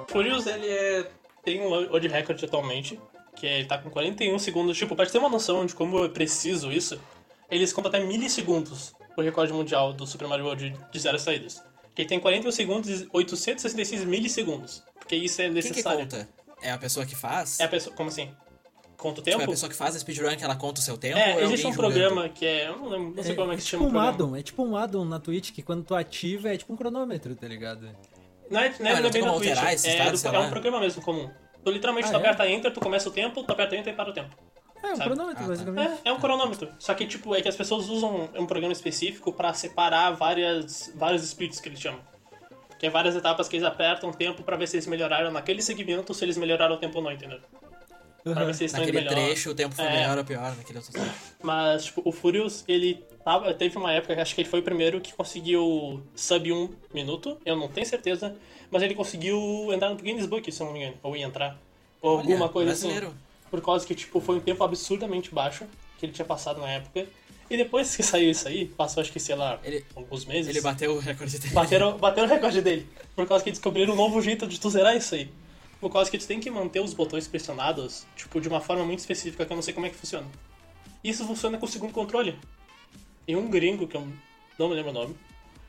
[0.08, 1.08] Furious, ele é,
[1.44, 3.00] tem um world record atualmente,
[3.36, 4.76] que é, ele tá com 41 segundos.
[4.76, 7.00] Tipo, pra te ter uma noção de como é preciso isso,
[7.48, 11.62] eles contam até milissegundos o recorde mundial do Super Mario World de, zero saídas.
[11.94, 14.82] Que ele tem 41 segundos e 866 milissegundos.
[14.98, 16.00] Porque isso é Quem que necessário.
[16.00, 16.28] conta?
[16.60, 17.60] É a pessoa que faz?
[17.60, 17.94] É a pessoa.
[17.94, 18.34] Como assim?
[18.98, 19.44] Conta o Tipo, é tempo?
[19.50, 21.16] a pessoa que faz a speedrun que ela conta o seu tempo?
[21.16, 21.92] É, ou existe um jogando?
[21.92, 22.68] programa que é.
[22.68, 24.62] Eu não, lembro, não sei como é que se chama tipo um addon, é tipo
[24.64, 27.88] um addon na Twitch que quando tu ativa é tipo um cronômetro, tá ligado?
[28.50, 29.50] Não é, não é, não é bem da como Twitch.
[29.52, 31.30] alterar esses É, dados, do- é um programa mesmo comum.
[31.64, 32.18] Tu literalmente Ah, tu é?
[32.18, 34.34] aperta Enter, tu começa o tempo, tu aperta Enter e para o tempo.
[34.82, 35.10] É um Sabe?
[35.10, 35.48] cronômetro, Ah, tá.
[35.52, 36.00] basicamente.
[36.04, 36.68] É, é um cronômetro.
[36.80, 41.22] Só que, tipo, é que as pessoas usam um programa específico pra separar várias, vários
[41.24, 42.00] splits que eles chamam.
[42.78, 45.62] Que é várias etapas que eles apertam o tempo pra ver se eles melhoraram naquele
[45.62, 47.38] segmento, se eles melhoraram o tempo ou não, entendeu?
[48.34, 49.90] Pra ver se eles estão indo Naquele trecho o tempo foi É.
[50.00, 51.10] melhor ou pior naquele outro trecho.
[51.42, 54.62] Mas, tipo, o Furious, ele tava, teve uma época, que acho que ele foi o
[54.62, 58.34] primeiro que conseguiu sub 1 minuto, eu não tenho certeza,
[58.70, 61.58] mas ele conseguiu entrar no Guinness Book, se eu não me engano, ou ia entrar,
[62.00, 63.06] ou Olha, alguma coisa brasileiro.
[63.08, 63.16] assim.
[63.50, 65.64] Por causa que, tipo, foi um tempo absurdamente baixo
[65.98, 67.06] que ele tinha passado na época.
[67.50, 70.48] E depois que saiu isso aí, passou acho que, sei lá, Ele- alguns meses.
[70.48, 71.54] Ele bateu o recorde dele.
[71.54, 72.86] Bateram, bateram o recorde dele.
[73.16, 75.30] Por causa que descobriram um novo jeito de tu zerar isso aí.
[75.80, 78.98] Por causa que tu tem que manter os botões pressionados, tipo, de uma forma muito
[78.98, 80.26] específica que eu não sei como é que funciona.
[81.02, 82.36] Isso funciona com o segundo controle.
[83.26, 84.06] E um gringo, que eu
[84.58, 85.16] não me lembro o nome,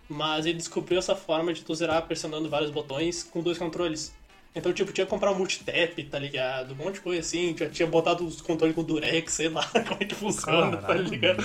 [0.08, 4.14] mas ele descobriu essa forma de tu zerar pressionando vários botões com dois controles.
[4.56, 6.74] Então, tipo, tinha que comprar um multitap, tá ligado?
[6.74, 9.98] Um monte de coisa assim, já tinha botado os controles com durex, sei lá como
[10.00, 11.44] é que funciona, tá ligado?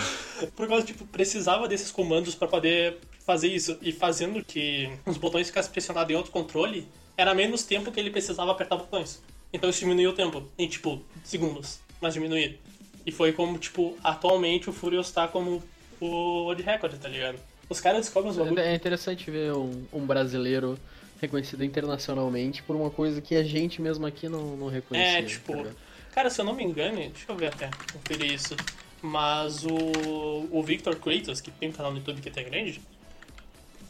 [0.56, 3.78] Por causa, tipo, precisava desses comandos pra poder fazer isso.
[3.82, 8.10] E fazendo que os botões ficassem pressionados em outro controle, era menos tempo que ele
[8.10, 9.22] precisava apertar botões.
[9.52, 12.58] Então isso diminuiu o tempo, em tipo, segundos, mas diminuía.
[13.06, 15.62] E foi como, tipo, atualmente o Furious tá como
[16.00, 16.06] o
[16.44, 17.38] World Record, tá ligado?
[17.68, 18.58] Os caras descobrem os bagulhos.
[18.58, 20.78] É interessante ver um, um brasileiro
[21.20, 25.18] reconhecido internacionalmente por uma coisa que a gente mesmo aqui não, não reconhecia.
[25.18, 25.70] É, tipo, tá
[26.12, 28.56] cara, se eu não me engano, deixa eu ver até, conferir isso.
[29.00, 32.80] Mas o, o Victor Kratos, que tem um canal no YouTube que é até grande,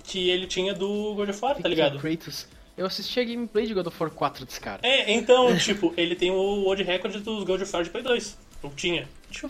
[0.03, 1.99] que ele tinha do God of War, tá ligado?
[1.99, 2.47] Kratos.
[2.77, 4.81] Eu assisti a gameplay de God of War 4 desse cara.
[4.83, 6.35] É, então, tipo, ele tem o
[6.65, 8.39] World Record dos God of War de Play 2.
[8.65, 9.09] Eu tinha.
[9.31, 9.49] Tipo,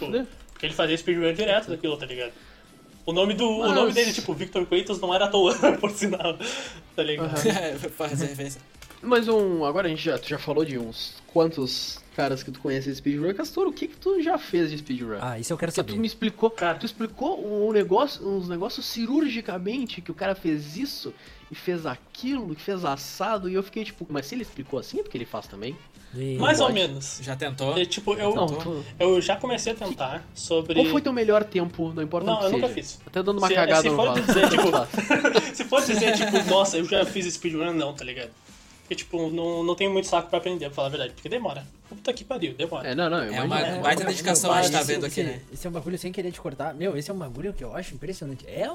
[0.52, 2.32] porque ele fazia speedrun direto daquilo, tá ligado?
[3.06, 5.90] O nome, do, o Mas- nome dele, tipo, Victor Kratos não era à toa, por
[5.90, 6.38] sinal.
[6.96, 7.36] Tá ligado?
[7.48, 8.60] É, pra fazer referência.
[9.02, 9.64] Mas um.
[9.64, 12.96] Agora a gente já, tu já falou de uns quantos caras que tu conhece de
[12.96, 13.34] speedrun.
[13.34, 15.18] Castor, o que que tu já fez de speedrun?
[15.20, 16.00] Ah, isso eu quero Porque tu saber.
[16.00, 16.78] me explicou, Cara.
[16.78, 21.12] tu explicou um negócio, uns negócios cirurgicamente que o cara fez isso
[21.54, 24.98] e fez aquilo, que fez assado e eu fiquei tipo, mas se ele explicou assim
[24.98, 25.76] é porque ele faz também?
[26.16, 27.18] E- Mais ou menos.
[27.22, 27.76] Já tentou?
[27.78, 30.74] É, tipo, eu, Não, tu- eu já comecei a tentar sobre.
[30.74, 32.74] Qual foi teu melhor tempo, não importa Não, o que eu nunca seja.
[32.74, 33.00] fiz.
[33.06, 34.22] Até dando uma Se- cagada se no for vaso.
[34.22, 34.70] dizer, tipo-.
[35.54, 38.30] Se for dizer, tipo, nossa, eu já fiz speedrun, não, tá ligado?
[38.80, 41.12] Porque, tipo, não, não tenho muito saco pra aprender, pra falar a verdade.
[41.14, 41.64] Porque demora.
[41.88, 42.88] Puta que pariu, demora.
[42.88, 45.06] É, não, não, eu É uma É, baita é, dedicação a gente tá esse- vendo
[45.06, 45.40] aqui, esse- né?
[45.52, 46.74] Esse é um bagulho sem querer te cortar.
[46.74, 48.44] Meu, esse é um bagulho que eu acho impressionante.
[48.46, 48.68] É.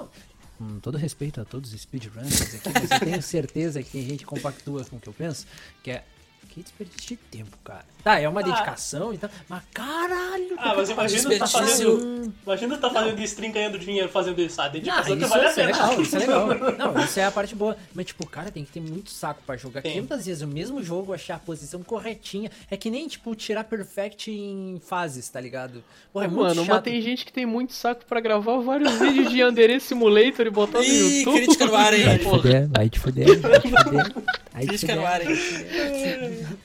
[0.59, 4.19] Com todo respeito a todos os speedrunners aqui, mas eu tenho certeza que tem gente
[4.19, 5.47] que compactua com o que eu penso,
[5.81, 6.03] que é.
[6.49, 7.85] Que desperdício de tempo, cara.
[8.03, 10.55] Tá, é uma dedicação e tal, mas caralho!
[10.57, 12.33] Ah, mas imagina tu tá fazendo.
[12.45, 14.59] Imagina tu tá fazendo stream ganhando dinheiro fazendo isso.
[14.59, 15.77] Ah, Ah, dedicação que isso, vale a isso é pena.
[15.77, 16.47] legal, isso é legal.
[16.79, 17.77] Não, isso é a parte boa.
[17.93, 19.91] Mas, tipo, cara, tem que ter muito saco pra jogar Tem.
[19.91, 22.49] 500 vezes o mesmo jogo, achar a posição corretinha.
[22.71, 25.83] É que nem, tipo, tirar perfect em fases, tá ligado?
[26.13, 26.67] Porra, é muito Mano, chato.
[26.75, 30.49] mas tem gente que tem muito saco pra gravar vários vídeos de Yandere Simulator e
[30.49, 31.37] botar no Ih, YouTube.
[31.37, 32.05] crítica no ar, hein?
[32.09, 34.13] Vai te fuder, vai te fuder, vai te fuder.
[34.53, 35.37] Vai te Crítica no ar, hein?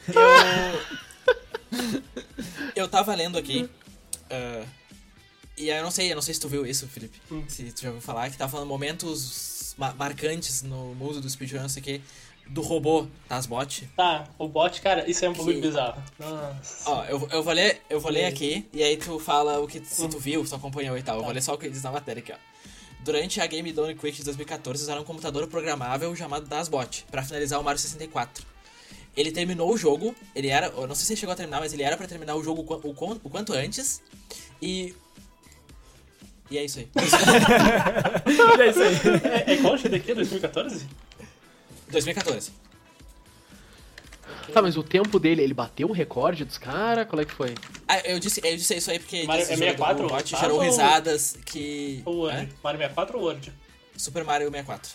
[0.08, 0.24] Eu.
[2.76, 3.68] Eu tava lendo aqui.
[4.30, 4.64] ah,
[5.56, 7.20] e aí eu não sei, eu não sei se tu viu isso, Felipe.
[7.48, 11.60] Se tu já ouviu falar, que tava falando momentos ma- marcantes no mundo do speedrun,
[11.62, 12.00] não sei o quê,
[12.48, 13.88] do robô das bot.
[13.96, 16.02] Tá, o bot, cara, isso é um Que- bizarro.
[16.18, 16.90] Nossa.
[16.90, 19.80] Ó, eu, eu vou ler, eu vou ler aqui, e aí tu fala o que
[19.84, 21.18] se tu viu, se tu acompanhou e tal.
[21.18, 22.36] Eu vou ler só o que diz na matéria aqui, ó.
[23.04, 27.60] Durante a Game Done Quick de 2014, usaram um computador programável chamado DasBot pra finalizar
[27.60, 28.44] o Mario 64.
[29.16, 31.72] Ele terminou o jogo, ele era, eu não sei se ele chegou a terminar, mas
[31.72, 34.02] ele era pra terminar o jogo o, o o quanto antes.
[34.60, 34.94] E
[36.50, 36.88] e é isso aí.
[38.60, 38.94] é isso aí.
[39.50, 40.14] É, é qual o GDQ?
[40.14, 40.86] 2014?
[41.90, 42.52] 2014.
[44.52, 47.06] Tá, mas o tempo dele, ele bateu o recorde dos caras?
[47.08, 47.54] Qual é que foi?
[47.88, 50.34] Ah, eu disse, eu disse isso aí porque Mario- disse é jogo 64 do bot
[50.34, 52.36] ou gerou ou- risadas que Ou Word?
[52.36, 52.48] Hã?
[52.62, 53.52] Mario 64 ou Word?
[53.96, 54.90] Super Mario 64.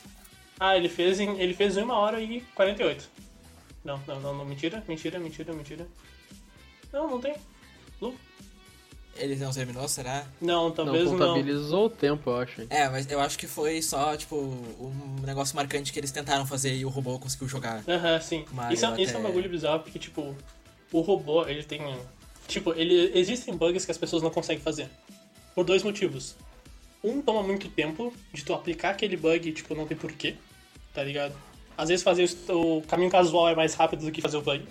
[0.60, 3.10] Ah, ele fez em, ele fez em 1 hora e 48.
[3.84, 5.88] Não, não, não, não, mentira, mentira, mentira, mentira.
[6.92, 7.36] Não, não tem.
[8.02, 8.14] Lu?
[9.16, 10.26] Ele não terminou, será?
[10.40, 11.28] Não, talvez não não.
[11.28, 12.62] contabilizou o tempo, eu acho.
[12.70, 16.74] É, mas eu acho que foi só, tipo, um negócio marcante que eles tentaram fazer
[16.76, 17.84] e o robô conseguiu jogar.
[17.88, 18.46] Aham, sim.
[18.52, 20.36] Mario Isso é, isso é um até- bagulho bizarro porque, tipo,
[20.92, 21.82] o robô, ele tem.
[22.48, 24.90] Tipo, ele, existem bugs que as pessoas não conseguem fazer.
[25.54, 26.36] Por dois motivos.
[27.04, 30.36] Um, toma muito tempo de tu aplicar aquele bug, tipo, não tem porquê,
[30.94, 31.36] tá ligado?
[31.80, 34.68] Às vezes fazer o, caminho casual é mais rápido do que fazer o bug.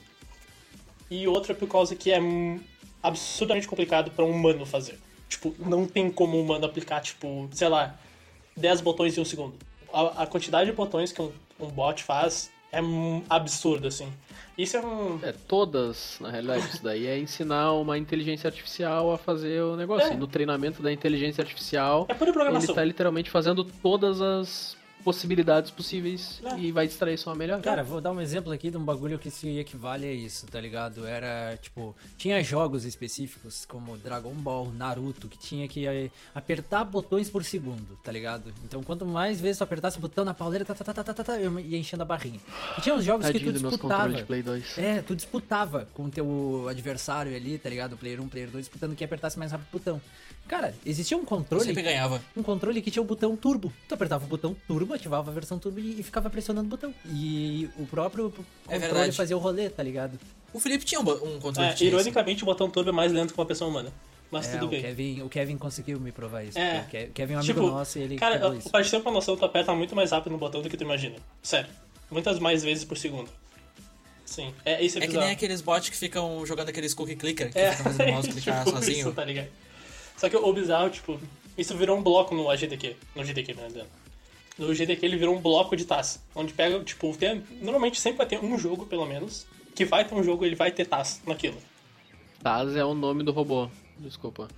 [1.11, 2.21] E outra por causa que é
[3.03, 4.99] absurdamente complicado pra um humano fazer.
[5.27, 7.99] Tipo, não tem como um humano aplicar, tipo, sei lá,
[8.55, 9.55] 10 botões em um segundo.
[9.91, 12.81] A, a quantidade de botões que um, um bot faz é
[13.31, 14.13] absurda, assim.
[14.59, 15.19] Isso é um.
[15.23, 20.11] É, todas, na realidade, isso daí é ensinar uma inteligência artificial a fazer o negócio.
[20.11, 20.13] É.
[20.13, 22.75] E no treinamento da inteligência artificial, É pura ele programação.
[22.75, 24.77] tá literalmente fazendo todas as
[25.09, 26.59] possibilidades possíveis É.
[26.59, 27.63] e vai extrair só a melhor.
[27.63, 30.61] Cara, vou dar um exemplo aqui de um bagulho que se equivale a isso, tá
[30.61, 31.07] ligado?
[31.07, 37.31] Era, tipo, tinha jogos específicos como Dragon Ball, Naruto, que tinha que eh, apertar botões
[37.31, 38.53] por segundo, tá ligado?
[38.65, 41.15] Então, quanto mais vezes tu apertasse o botão na pauleira, tá, tá, tá, tá, tá,
[41.15, 42.39] tá, tá, eu ia enchendo a barrinha.
[42.77, 44.13] E tinha uns jogos que Tadinho tu dos meus disputava.
[44.13, 44.77] de Play 2.
[44.77, 47.97] É, tu disputava com o teu adversário ali, tá ligado?
[47.97, 50.01] Player 1, player 2, disputando quem apertasse mais rápido o botão.
[50.49, 52.21] Cara, existia um Eu controle sempre ganhava.
[52.37, 53.73] um controle que tinha o botão turbo.
[53.87, 56.95] Tu apertava o botão turbo, ativava a versão turbo e, e ficava pressionando o botão.
[57.07, 58.31] E o próprio
[58.65, 59.17] controle verdade.
[59.17, 60.19] fazia o rolê, tá ligado?
[60.53, 61.97] O Felipe tinha um, um controle É, tinha isso.
[61.97, 63.93] ironicamente, o botão turbo é mais lento que uma pessoa humana.
[64.31, 64.83] Mas É, tudo o bem.
[64.83, 66.59] Kevin, o Kevin conseguiu me provar isso.
[66.59, 66.81] É.
[66.81, 68.71] O Ke- Kevin é um amigo Tipo, nosso e ele Cara, isso.
[68.71, 70.85] pra te ter uma noção, tu aperta muito mais rápido no botão do que tu
[70.85, 71.17] imagina.
[71.43, 71.69] Sério.
[72.11, 73.31] Muitas mais vezes por segundo.
[74.25, 74.53] Sim.
[74.65, 77.59] É, isso é, É que nem aqueles bots que ficam jogando aqueles cookie clicker, que
[77.59, 78.99] É, ficam fazendo o mouse clicar tipo sozinho.
[78.99, 79.49] Isso, tá ligado?
[80.19, 81.19] Só que o bizarro, tipo,
[81.57, 82.97] isso virou um bloco no AGDQ.
[83.15, 83.87] No GDQ, né?
[84.59, 86.21] No GDQ ele virou um bloco de TAS.
[86.35, 90.15] Onde pega, tipo, tem, normalmente sempre vai ter um jogo, pelo menos, que vai ter
[90.15, 91.57] um jogo ele vai ter TAS naquilo.
[92.43, 93.69] Taz é o nome do robô.
[93.99, 94.49] Desculpa.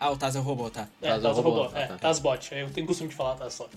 [0.00, 0.88] Ah, o Taz é o robô, tá.
[1.00, 1.50] É, TAS, é o é robô.
[1.64, 1.96] robô, é, tá.
[1.98, 2.54] TAS bot.
[2.54, 3.68] Eu tenho costume de falar TAS só.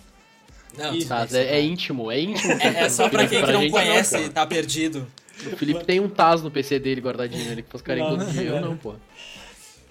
[0.78, 2.54] Não, E- Taz é, é íntimo, é íntimo.
[2.54, 5.06] é, é só pra quem que não gente conhece e tá perdido.
[5.46, 8.32] O Felipe tem um Taz no PC dele guardadinho, ele que faz carinho Não, todo
[8.32, 8.44] dia.
[8.50, 8.70] Eu não.
[8.70, 8.96] não, pô.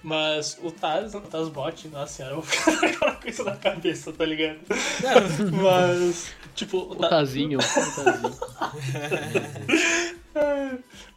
[0.07, 4.13] Mas o Taz, o Taz bot, nossa senhora, eu vou ficar com isso na cabeça,
[4.13, 4.59] tá ligado?
[5.01, 7.57] Não, Mas, tipo, o O Ta- Tazinho.
[7.57, 8.35] O tazinho.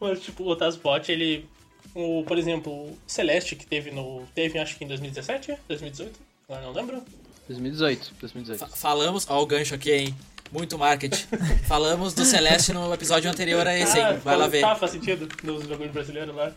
[0.01, 1.47] Mas, tipo, o Tazbot, ele.
[1.95, 4.23] O, por exemplo, o Celeste, que teve no.
[4.35, 7.03] Teve acho que em 2017, 2018, agora não lembro.
[7.49, 8.15] 2018.
[8.21, 8.59] 2018.
[8.59, 10.15] fa- falamos, ó o gancho aqui, hein?
[10.51, 11.27] Muito marketing.
[11.67, 14.05] Falamos do Celeste no episódio anterior a esse, hein?
[14.05, 14.63] Ah, Vai lá ver.
[14.63, 16.53] Tá, faz sentido, nos bagulhos brasileiros lá.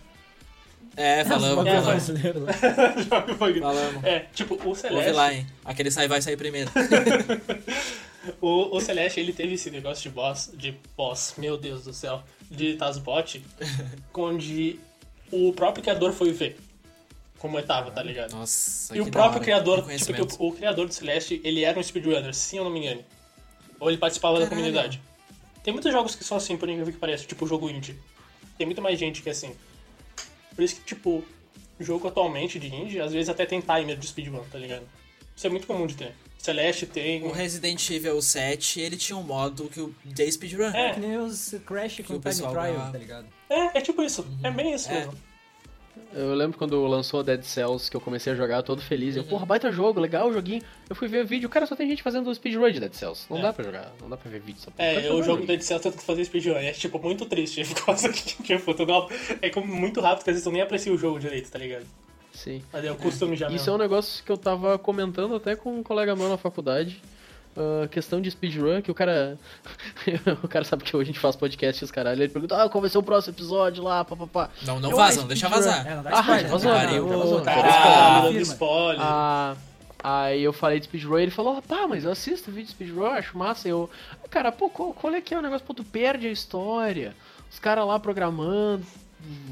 [0.98, 2.06] É, falamos, É, falamos.
[3.08, 3.60] Joga o.
[3.62, 4.04] Falamos.
[4.04, 5.12] É, tipo, o Ouve Celeste.
[5.12, 5.48] lá, hein?
[5.64, 6.70] Aquele sai vai sair primeiro.
[8.40, 12.22] O, o Celeste, ele teve esse negócio de boss, de boss, meu Deus do céu,
[12.52, 13.44] de Tazbot,
[14.14, 14.80] onde
[15.32, 16.56] o próprio criador foi ver
[17.40, 18.34] como etapa, tá ligado?
[18.36, 19.84] Nossa, E o que próprio da hora.
[19.84, 22.82] criador, tipo, o, o criador do Celeste, ele era um speedrunner, sim ou não me
[22.82, 23.04] engano.
[23.80, 24.56] Ou ele participava da Caralho.
[24.68, 25.02] comunidade.
[25.64, 27.98] Tem muitos jogos que são assim, por incrível que pareça, tipo jogo indie.
[28.56, 29.56] Tem muito mais gente que é assim.
[30.56, 31.24] Por isso que, tipo,
[31.80, 34.84] jogo atualmente de indie, às vezes até tem timer de speedrun, tá ligado?
[35.36, 36.14] Isso é muito comum de ter.
[36.38, 37.24] Celeste tem.
[37.24, 40.70] O Resident Evil 7, ele tinha um modo que o Day Speedrun.
[40.70, 40.94] É.
[40.94, 43.28] Que nem os Crash com o Time Trial, tá ligado?
[43.50, 44.26] É, é tipo isso.
[44.44, 45.00] É bem isso É.
[45.00, 45.14] mesmo.
[46.14, 49.16] Eu lembro quando lançou Dead Cells, que eu comecei a jogar todo feliz.
[49.16, 49.22] Uhum.
[49.22, 50.62] Eu, porra, baita jogo, legal o joguinho.
[50.90, 53.26] Eu fui ver vídeo, cara, só tem gente fazendo speedrun de Dead Cells.
[53.30, 53.42] Não É.
[53.42, 54.62] dá pra jogar, não dá pra ver vídeo.
[54.62, 56.56] Só É, o jogar jogo do Edicel tenta fazer speedrun.
[56.58, 57.64] É, tipo, muito triste.
[57.74, 59.10] Por causa que, tipo, tu não-
[59.42, 61.86] é como muito rápido que às vezes tu nem aprecia o jogo direito, tá ligado?
[62.34, 62.62] Sim.
[62.72, 63.74] Mas é o costume já Isso é mesmo.
[63.76, 67.02] um negócio que eu tava comentando até com um colega meu na faculdade.
[67.56, 69.38] Ah, questão de speedrun, que o cara.
[70.44, 72.22] o cara sabe que hoje a gente faz podcast e os caralho.
[72.22, 74.50] Ele pergunta, ah, qual vai ser o próximo episódio lá, papapá.
[74.66, 75.86] Não, não Eu vaza, não deixa vazar.
[75.86, 76.50] É, não dá Ah, spoiler.
[76.50, 76.72] vazou?
[76.74, 79.02] Pariu, Vazou, spoiler.
[79.02, 79.56] Ah,
[80.04, 82.72] aí eu falei de speedrun e ele falou, ah, pá, mas eu assisto vídeo de
[82.72, 83.68] speedrun, acho massa.
[83.68, 83.90] E eu,
[84.30, 85.66] cara, pô, qual, qual é que é o negócio?
[85.66, 87.14] Pô, tu perde a história.
[87.52, 88.86] Os caras lá programando.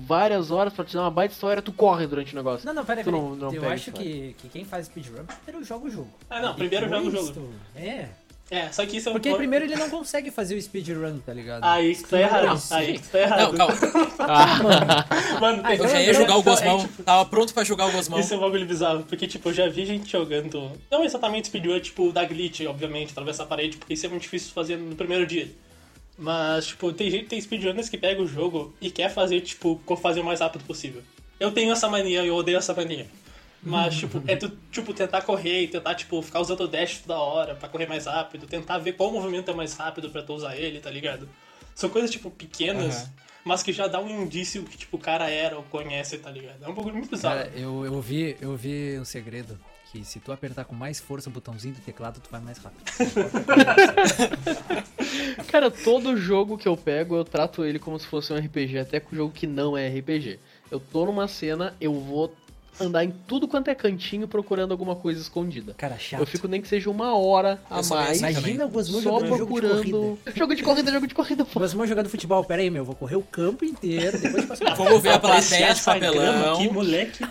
[0.06, 2.66] Várias horas pra te dar uma baita história, tu corre durante o negócio.
[2.66, 3.20] Não, não, peraí, peraí.
[3.20, 6.10] não- não eu pega acho que, que quem faz speedrun primeiro joga o jogo.
[6.30, 7.32] Ah, não, primeiro joga o jogo.
[7.32, 8.08] tu- É.
[8.52, 11.20] É, só que isso é um Porque ponto- primeiro ele não consegue fazer o speedrun,
[11.20, 11.64] tá ligado?
[11.64, 12.46] Aí que tu tá errado.
[12.48, 13.56] Não, Aí que tu tá Não, errado.
[13.58, 13.74] calma.
[15.40, 16.78] Mano, tem- Eu já ia jogar o não, Gosmão.
[16.80, 18.20] é, tipo, Tava pronto pra jogar o Gosmão.
[18.20, 20.72] Isso é um bagulho bizarro, porque, tipo, eu já vi gente jogando.
[20.90, 24.48] Não exatamente speedrun, tipo, da glitch, obviamente, atravessar a parede, porque isso é muito difícil
[24.48, 25.48] de fazer no primeiro dia.
[26.20, 30.20] Mas, tipo, tem gente, tem speedrunners que pega o jogo e quer fazer, tipo, fazer
[30.20, 31.02] o mais rápido possível.
[31.40, 33.08] Eu tenho essa mania, eu odeio essa mania.
[33.64, 37.18] Mas, tipo, é tu, tipo, tentar correr e tentar, tipo, ficar usando o dash toda
[37.18, 40.58] hora pra correr mais rápido, tentar ver qual movimento é mais rápido pra tu usar
[40.58, 41.30] ele, tá ligado?
[41.74, 43.10] São coisas, tipo, pequenas, Aham.
[43.46, 46.62] mas que já dá um indício que, tipo, o cara era ou conhece, tá ligado?
[46.62, 47.38] É um bagulho muito bizarro.
[47.38, 49.58] Cara, eu, eu vi, eu vi um segredo.
[49.92, 52.84] Que se tu apertar com mais força o botãozinho do teclado, tu vai mais rápido.
[55.50, 59.00] Cara, todo jogo que eu pego, eu trato ele como se fosse um RPG, até
[59.00, 60.40] com jogo que não é RPG.
[60.70, 62.32] Eu tô numa cena, eu vou
[62.80, 65.74] andar em tudo quanto é cantinho procurando alguma coisa escondida.
[65.78, 66.20] Cara, chato.
[66.22, 69.10] Eu fico nem que seja uma hora a Eu mais, assim Imagina o Gosmão só
[69.10, 69.92] jogando jogo de procurando.
[69.92, 70.34] corrida.
[70.36, 71.60] Jogo de corrida, jogo de corrida, pô.
[71.60, 72.44] Gosmão jogando futebol.
[72.44, 72.86] Pera aí, meu.
[72.86, 76.54] Vou correr o campo inteiro, depois passo Vamos ver a plateia de papelão.
[76.56, 77.24] aqui, moleque.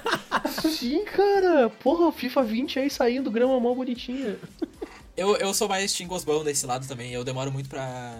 [0.71, 1.71] Sim, cara.
[1.71, 4.37] Porra, FIFA 20 aí saindo, grama mó bonitinha.
[5.17, 7.13] Eu, eu sou mais Team Gosbão desse lado também.
[7.13, 8.15] Eu demoro muito pra,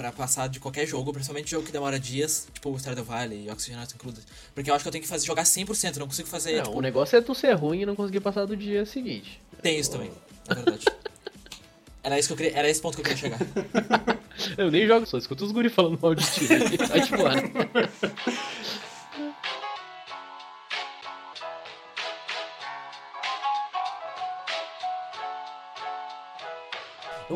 [0.00, 3.50] pra passar de qualquer jogo, principalmente jogo que demora dias, tipo o Stardew Valley e
[3.50, 4.24] Oxygenato Included.
[4.54, 6.56] Porque eu acho que eu tenho que fazer, jogar 100%, não consigo fazer.
[6.56, 9.38] Não, tipo, o negócio é tu ser ruim e não conseguir passar do dia seguinte.
[9.60, 10.10] Tem isso também,
[10.48, 10.86] é verdade.
[12.02, 13.38] Era, isso que eu queria, era esse ponto que eu queria chegar.
[14.56, 16.46] Eu nem jogo, só escuto os guri falando mal de ti.
[16.88, 17.42] Vai te embora.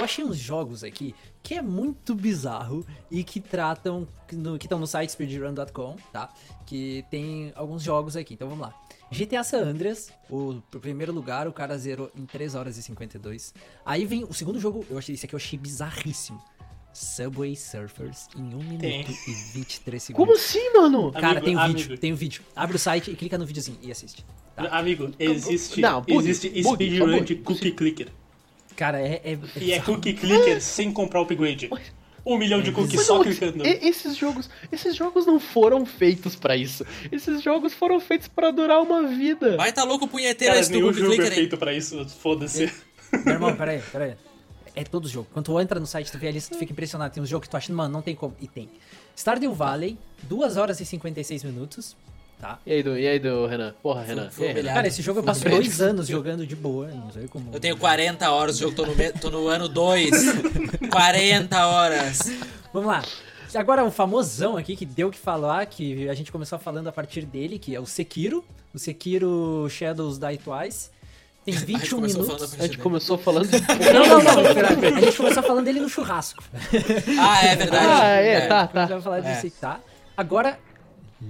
[0.05, 4.79] Achei uns jogos aqui que é muito bizarro e que tratam, que no- que estão
[4.79, 6.33] no site speedrun.com, tá?
[6.67, 8.75] Que tem alguns jogos aqui, então vamos lá.
[9.11, 13.53] GTA San Andreas, o pr- primeiro lugar, o cara zerou em 3 horas e 52.
[13.85, 16.43] Aí vem o segundo jogo, eu achei esse aqui eu achei bizarríssimo.
[16.93, 19.01] Subway Surfers em 1 minuto Tem.
[19.27, 20.27] e 23 segundos.
[20.27, 21.11] Como assim, mano?
[21.13, 21.79] Cara, Amigo, tem um amigo.
[21.81, 22.43] vídeo, tem um vídeo.
[22.55, 24.25] Abre o site e clica no videozinho e assiste.
[24.55, 24.69] Tá?
[24.79, 28.09] Amigo, existe, Não, existe speedrun de cookie clicker.
[28.77, 29.21] Cara, é.
[29.25, 31.71] é, E é cookie clicker sem comprar upgrade.
[32.27, 33.67] Um milhão de cookies Mas só não, clicando.
[33.67, 36.85] esses jogos, esses jogos não foram feitos pra isso.
[37.13, 39.59] Esses jogos foram feitos pra durar uma vida.
[39.59, 42.73] Vai tá louco punheteiro esse do jogo é feito pra isso, foda-se.
[43.25, 44.15] Meu irmão, peraí, peraí.
[44.75, 45.29] É todo jogo.
[45.33, 47.13] Quando tu entra no site, tu vê a lista, tu fica impressionado.
[47.13, 48.35] Tem uns jogos que tu acha, mano, não tem como.
[48.41, 48.69] E tem.
[49.15, 51.95] Stardew Valley, 2 horas e 56 minutos.
[52.41, 52.59] Tá?
[52.67, 53.75] E aí, do, e aí, do Renan?
[53.83, 54.29] Porra, Renan.
[54.31, 54.75] Fui E aí, Renan?
[54.75, 56.89] Cara, esse jogo eu passo dois anos jogando de boa.
[56.89, 57.49] Não sei como.
[57.53, 60.11] Eu tenho 40 horas de jogo, tô no, tô no ano 2.
[60.91, 62.19] 40 horas.
[62.73, 63.03] Vamos lá.
[63.55, 66.93] Agora, um famosão aqui que deu o que falar, que a gente começou falando a
[66.93, 68.45] partir dele, que é o Sekiro.
[68.75, 70.91] O Sekiro Shadows Die Twice.
[71.45, 72.55] Tem A gente 21 começou minutos.
[72.55, 73.49] a A gente começou falando.
[73.93, 74.97] Não, não, não.
[74.97, 76.43] A gente começou falando dele no churrasco.
[77.21, 77.87] Ah, é verdade.
[77.87, 79.01] ah, é, tá, A gente vai tá.
[79.01, 79.21] falar É.
[79.21, 79.81] disso aí, tá?
[80.17, 80.59] Agora,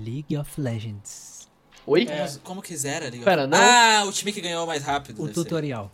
[0.05, 1.49] League of Legends.
[1.87, 2.07] Oi?
[2.07, 3.25] Como, como quiser ó.
[3.25, 3.59] Pera, não.
[3.59, 5.23] Ah, o time que ganhou mais rápido.
[5.23, 5.91] O tutorial.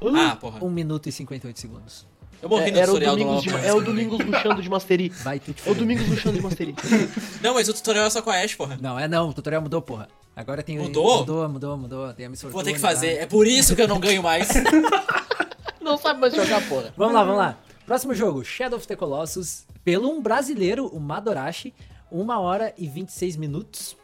[0.00, 0.64] Ah, porra.
[0.64, 2.06] 1 minuto e 58 segundos.
[2.42, 5.08] Eu morri É, no era o tutorial do de, é o Domingos Luxando de Mastery.
[5.24, 5.74] Vai tu te É o.
[5.74, 6.74] Domingos Luxando de Mastery.
[7.42, 8.78] Não, mas o tutorial é só com a Ashe, porra.
[8.80, 10.08] Não, é não, o tutorial mudou, porra.
[10.36, 11.20] Agora tem Mudou?
[11.20, 12.12] Mudou, mudou, mudou.
[12.12, 13.16] Tem a Miss Vou ter que fazer.
[13.16, 13.22] tá?
[13.22, 14.48] É por isso que eu não ganho mais.
[15.80, 16.92] Não sabe mais jogar, porra.
[16.96, 17.58] Vamos lá, vamos lá.
[17.86, 19.64] Próximo jogo, Shadow of the Colossus.
[19.84, 21.72] Pelo um brasileiro, o Madorashi.
[22.10, 23.96] 1 hora e 26 minutos.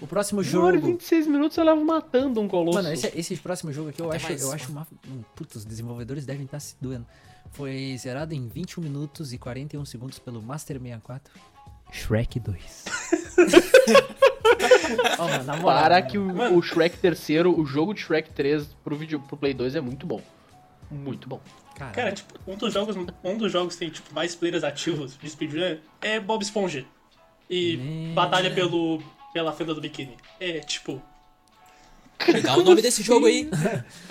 [0.00, 0.92] O próximo Uma hora e jogo.
[0.92, 2.78] 26 minutos eu levo matando um colosso.
[2.78, 4.42] Mano, esse, esse próximo jogo aqui eu Até acho, mais.
[4.42, 4.86] eu acho uma.
[5.08, 7.04] um, Putz, os desenvolvedores devem estar se doendo.
[7.50, 11.32] Foi zerado em 21 minutos e 41 segundos pelo Master 64.
[11.90, 12.84] Shrek 2.
[15.18, 16.10] Ó, mano, na moral, Para mano.
[16.10, 19.74] que o, o Shrek terceiro, o jogo de Shrek 3 pro, vídeo, pro Play 2
[19.74, 20.20] é muito bom.
[20.90, 21.40] Muito bom.
[21.78, 25.28] Cara, tipo, um dos jogos, um dos jogos que tem tipo, mais players ativos de
[25.30, 26.84] speedrun é Bob Esponja.
[27.48, 28.12] E Né.
[28.14, 30.16] batalha pelo, pela fenda do biquíni.
[30.38, 31.00] É, tipo,
[32.26, 33.48] Me dá o nome desse jogo aí.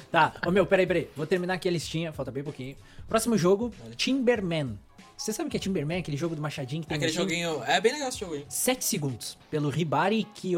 [0.10, 1.10] Tá, ô meu, peraí, peraí.
[1.18, 2.78] Vou terminar aqui a listinha, falta bem pouquinho.
[3.10, 4.80] Próximo jogo, Timberman.
[5.18, 6.00] Você sabe o que é Timberman?
[6.00, 7.62] Aquele jogo do Machadinho que tem Aquele um joguinho.
[7.66, 8.46] É bem legal esse jogo aí.
[8.48, 10.56] 7 segundos, pelo Ribari que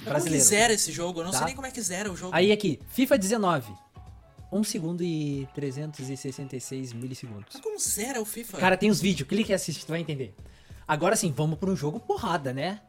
[0.00, 0.44] Brasileiro.
[0.44, 1.20] zera esse jogo?
[1.20, 1.38] Eu não Tá.
[1.38, 2.34] sei nem como é que zera o jogo.
[2.34, 3.72] Aí aqui, FIFA 19.
[4.52, 7.46] 1 segundo e 366 milissegundos.
[7.54, 8.58] Mas como zera o FIFA?
[8.58, 10.34] Cara, tem os vídeos, clique e assiste, tu vai entender.
[10.86, 12.80] Agora sim, vamos para um jogo porrada, né?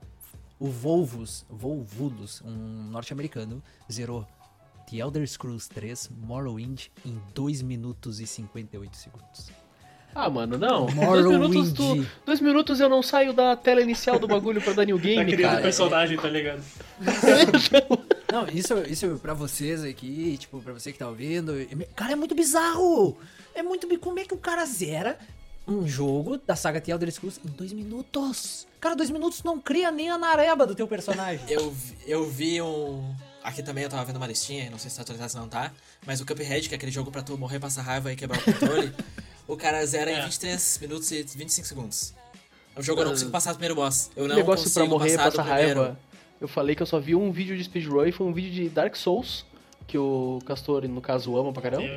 [0.59, 3.61] O Volvos, Volvulus, um norte-americano,
[3.91, 4.27] zerou
[4.89, 9.49] The Elder Scrolls 3 Morrowind em 2 minutos e 58 segundos.
[10.15, 10.85] Ah, mano, não.
[10.85, 11.39] Dois Morrowind.
[11.49, 14.97] minutos, tu, dois minutos eu não saio da tela inicial do bagulho pra dar new
[14.97, 15.61] Tá game, criando cara.
[15.63, 16.61] personagem, tá ligado?
[18.33, 21.53] Não, isso, isso pra vocês aqui, tipo, pra você que tá ouvindo.
[21.95, 23.15] Cara, é muito bizarro!
[23.53, 23.87] É muito.
[23.99, 25.19] Como é que o cara zera
[25.67, 28.65] um jogo da saga The Elder Scrolls em dois minutos?
[28.81, 31.45] Cara, dois minutos não cria nem a nareba do teu personagem.
[31.47, 33.13] Eu, vi- eu vi um.
[33.43, 35.71] Aqui também eu tava vendo uma listinha, não sei se tá atualizado se não tá.
[36.05, 38.43] Mas o Cuphead, que é aquele jogo pra tu morrer, passar raiva e quebrar o
[38.43, 38.91] controle,
[39.47, 40.21] o cara zera em É.
[40.23, 42.13] 23 minutos e 25 segundos.
[42.75, 44.09] É um jogo eu não consigo passar do primeiro boss.
[44.15, 45.95] Eu não negócio consigo pra morrer, passar passar primeiro.
[46.43, 48.67] Eu falei que eu só vi um vídeo de speedrun e foi um vídeo de
[48.67, 49.45] Dark Souls,
[49.87, 51.87] que o Castor, no caso, ama pra caramba.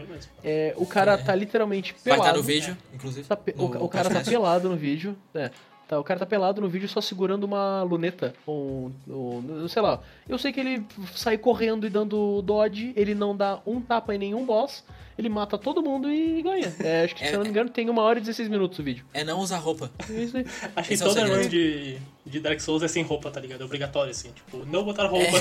[0.44, 2.22] É, o cara tá literalmente Vai pelado.
[2.22, 3.26] estar no vídeo, inclusive.
[3.26, 5.16] Tá pe- no o, o cara tá pelado no vídeo.
[5.34, 5.51] É.
[5.89, 8.34] Tá, o cara tá pelado no vídeo só segurando uma luneta.
[8.47, 10.01] Um, um- sei lá.
[10.28, 10.84] Eu sei que ele
[11.14, 12.93] sai correndo e dando dodge.
[12.97, 14.82] Ele não dá um tapa em nenhum boss.
[15.16, 16.74] Ele mata todo mundo e ganha.
[16.80, 18.78] É, acho que, se É- eu não me engano, tem uma hora e 16 minutos
[18.80, 19.05] o vídeo.
[19.14, 19.91] É não usar roupa.
[20.11, 20.45] É isso aí.
[20.76, 23.62] Acho que é o toda run de, de Dark Souls é sem roupa, tá ligado?
[23.62, 24.30] É obrigatório, assim.
[24.32, 25.39] Tipo, não botar roupa.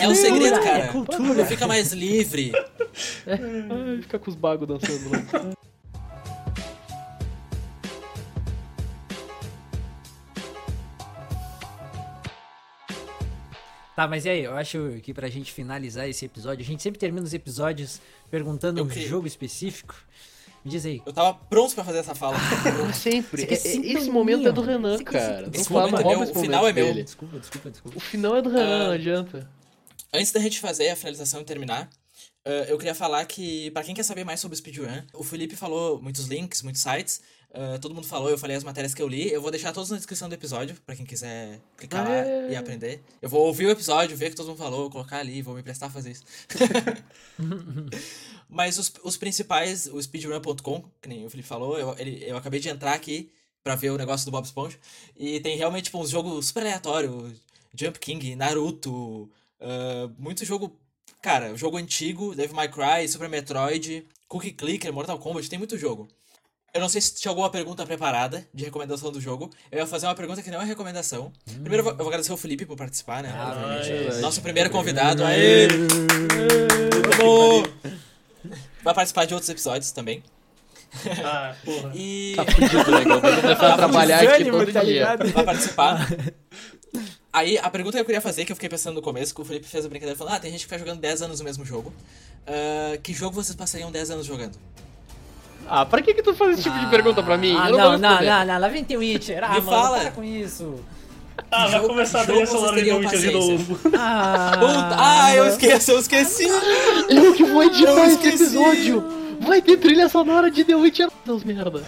[0.00, 0.88] É o segredo, É cara.
[0.88, 1.44] cultura.
[1.46, 2.50] Fica mais livre.
[3.28, 5.52] Ai, fica com os bagos dançando lá.
[13.94, 14.44] Tá, mas e aí?
[14.44, 18.80] Eu acho que pra gente finalizar esse episódio, a gente sempre termina os episódios perguntando
[18.80, 19.94] Eu um queria- jogo específico.
[20.64, 21.02] Me diz aí.
[21.04, 22.36] Eu tava pronto pra fazer essa fala.
[22.36, 23.42] Ah, sempre.
[23.44, 25.50] É- é- esse momento é do Renan, Você cara.
[25.52, 26.92] Esse fala, momento não é meu, esse o final momento é meu.
[26.94, 27.04] dele.
[27.04, 27.96] Desculpa, desculpa, desculpa.
[27.98, 28.84] O final é do Renan, Ah.
[28.86, 29.50] não adianta.
[30.14, 31.90] Antes da gente fazer a finalização e terminar,
[32.44, 36.00] eh, eu queria falar que, pra quem quer saber mais sobre speedrun, o Felipe falou
[36.00, 37.20] muitos links, muitos sites,
[37.54, 39.90] eh, todo mundo falou, eu falei as matérias que eu li, eu vou deixar todos
[39.90, 42.52] na descrição do episódio, pra quem quiser clicar lá É.
[42.52, 43.02] e aprender.
[43.20, 45.62] Eu vou ouvir o episódio, ver o que todo mundo falou, colocar ali, vou me
[45.62, 46.24] prestar a fazer isso.
[48.48, 52.60] Mas os, os principais, o speedrun.com, que nem o Felipe falou, eu, ele- eu acabei
[52.60, 53.30] de entrar aqui
[53.64, 54.76] pra ver o negócio do Bob Esponja,
[55.16, 57.32] e tem realmente tipo, uns jogos super aleatórios,
[57.74, 59.30] Jump King, Naruto,
[59.60, 60.76] ah, muito jogo,
[61.22, 66.08] cara, jogo antigo, Devil May Cry, Super Metroid, Cookie Clicker, Mortal Kombat, tem muito jogo.
[66.74, 69.50] Eu não sei se tinha alguma pergunta preparada de recomendação do jogo.
[69.70, 71.30] Eu ia fazer uma pergunta que não é recomendação.
[71.44, 73.30] Primeiro eu vou, eu vou agradecer ao Felipe por participar, né?
[73.36, 73.88] Ah, obviamente.
[73.88, 74.20] verdade.
[74.22, 75.22] Nosso primeiro convidado.
[75.22, 75.68] Aê!
[77.18, 77.68] Vamos!
[78.82, 80.22] Vai participar de outros episódios também.
[81.22, 81.92] ah, porra.
[81.94, 83.04] E Tá fudido, né?
[83.40, 85.16] começar a trabalhar aqui todo tá dia.
[85.34, 86.08] vai participar.
[87.30, 89.44] Aí, a pergunta que eu queria fazer, que eu fiquei pensando no começo, que o
[89.44, 91.66] Felipe fez a brincadeira falando, ah, tem gente que fica jogando 10 anos no mesmo
[91.66, 91.92] jogo.
[92.46, 94.58] Ah, que jogo vocês passariam 10 anos jogando?
[95.68, 97.56] Ah, pra que que tu faz esse tipo de pergunta pra mim?
[97.58, 98.30] Ah, Eu não, não, responder.
[98.30, 99.42] não, não, lá vem The Witcher.
[99.44, 100.00] Ah, Me mano, fala.
[100.00, 100.74] para com isso.
[101.50, 103.78] Ah, vai começar a trilha sonora de Witcher de novo.
[103.96, 106.46] Ah, Puta, ah, eu esqueci, eu esqueci!
[107.08, 108.42] Eu que vou editar Eu esse esqueci.
[108.44, 109.04] episódio.
[109.40, 111.08] Vai ter trilha sonora de The Witcher.
[111.24, 111.82] Deus merda.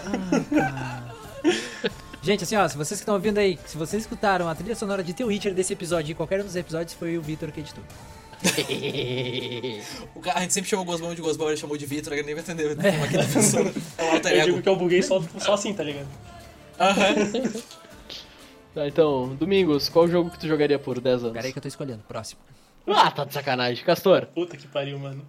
[2.21, 5.03] Gente, assim, ó, se vocês que estão ouvindo aí, se vocês escutaram a trilha sonora
[5.03, 7.83] de The Witcher desse episódio e qualquer um dos episódios, foi o Vitor que editou.
[10.15, 12.23] O cara- a gente sempre chamou o Gosbão de Gosbão, ele chamou de Vitor, ele
[12.23, 13.71] nem vai entender o tema aqui da pessoa.
[13.97, 16.07] É um alter Eu digo que eu buguei só, só assim, tá ligado?
[18.73, 21.33] Tá, então, Domingos, qual jogo que tu jogaria por 10 anos?
[21.33, 22.03] Pera aí que eu tô escolhendo.
[22.07, 22.41] Próximo.
[22.87, 23.83] Ah, tá de sacanagem.
[23.85, 25.25] Castor, Puta que pariu, mano.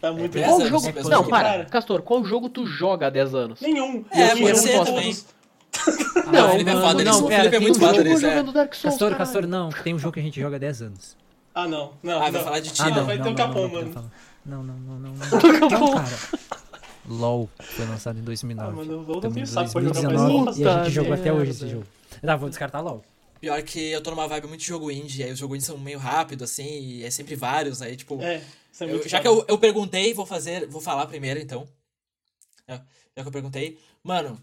[0.00, 0.86] Tá muito dez qual anos, jogo...
[1.04, 1.30] Não, jogo.
[1.30, 1.48] para.
[1.48, 1.64] Cara.
[1.64, 3.60] Castor, qual jogo tu joga há 10 anos?
[3.62, 4.04] Nenhum.
[4.10, 5.16] É, Nenhum, pode ser também.
[6.32, 7.18] Não, o Felipe é não, foda não.
[7.24, 8.30] O pera, Felipe é muito um foda jogo nisso, é.
[8.30, 9.18] jogando Dark Souls, Castor, caralho.
[9.32, 9.68] Castor, não.
[9.70, 11.16] Tem um jogo que a gente joga há 10 anos.
[11.58, 11.94] Ah, não.
[12.02, 12.44] Não, Ah, vai não.
[12.44, 12.90] falar de Ah, time.
[12.90, 14.12] não, vai não, ter o não, Capão, não, não, mano.
[14.44, 16.18] não, não, não, não, não, não, não, cara.
[17.08, 18.68] LOL foi lançado em 2009.
[18.68, 20.58] Ah, mano, eu não Estamos tenho em saco pra jogar mais 2019 LOL.
[20.58, 21.78] e a gente jogou até hoje esse merda.
[21.80, 21.86] jogo.
[22.20, 23.02] Tá, vou descartar LOL.
[23.40, 25.78] Pior que eu tô numa vibe muito de jogo indie, aí os jogos indie são
[25.78, 28.20] meio rápido, assim, e é sempre vários, aí tipo...
[28.22, 28.42] É,
[28.72, 31.66] isso é eu- já que eu, eu perguntei, vou fazer, vou falar primeiro, então.
[32.68, 32.74] É,
[33.16, 33.78] já que eu perguntei.
[34.02, 34.38] Mano,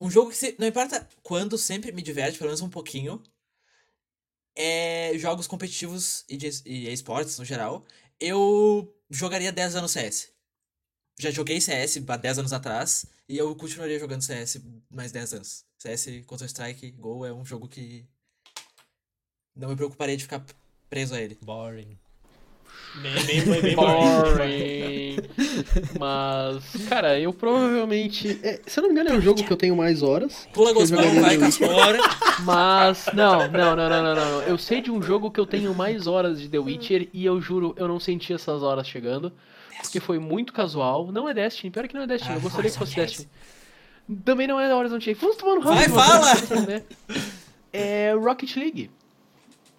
[0.00, 3.20] um jogo que se, não importa quando, sempre me diverte, pelo menos um pouquinho,
[4.60, 7.84] é jogos competitivos e, de, e esportes no geral.
[8.20, 10.28] Eu jogaria 10 anos CS.
[11.18, 15.64] Já joguei CS há 10 anos atrás e eu continuaria jogando CS mais 10 anos.
[15.78, 18.06] CS Counter-Strike Go é um jogo que
[19.56, 20.44] não me preocuparia de ficar
[20.90, 21.38] preso a ele.
[21.40, 21.98] Boring.
[22.96, 25.16] Bem, bem, bem, bem boring.
[25.98, 28.40] Mas, cara, eu provavelmente.
[28.42, 30.48] é, se eu não me engano, é um jogo que eu tenho mais horas.
[30.52, 31.68] Pula jogaria vai, Witcher.
[31.68, 31.98] Castora.
[32.40, 34.42] Mas, não, não, não, não, não, não.
[34.42, 37.40] Eu sei de um jogo que eu tenho mais horas de The Witcher e eu
[37.40, 39.32] juro, eu não senti essas horas chegando.
[39.82, 41.10] Porque foi muito casual.
[41.10, 42.34] Não é Destiny, pior que não é Destiny.
[42.34, 43.28] eu gostaria que fosse Destiny.
[44.24, 45.18] Também não é da Horizon Chase.
[45.20, 46.26] Vamos tomar no Vai, fala!
[46.50, 46.82] mano.
[47.72, 48.90] É Rocket League.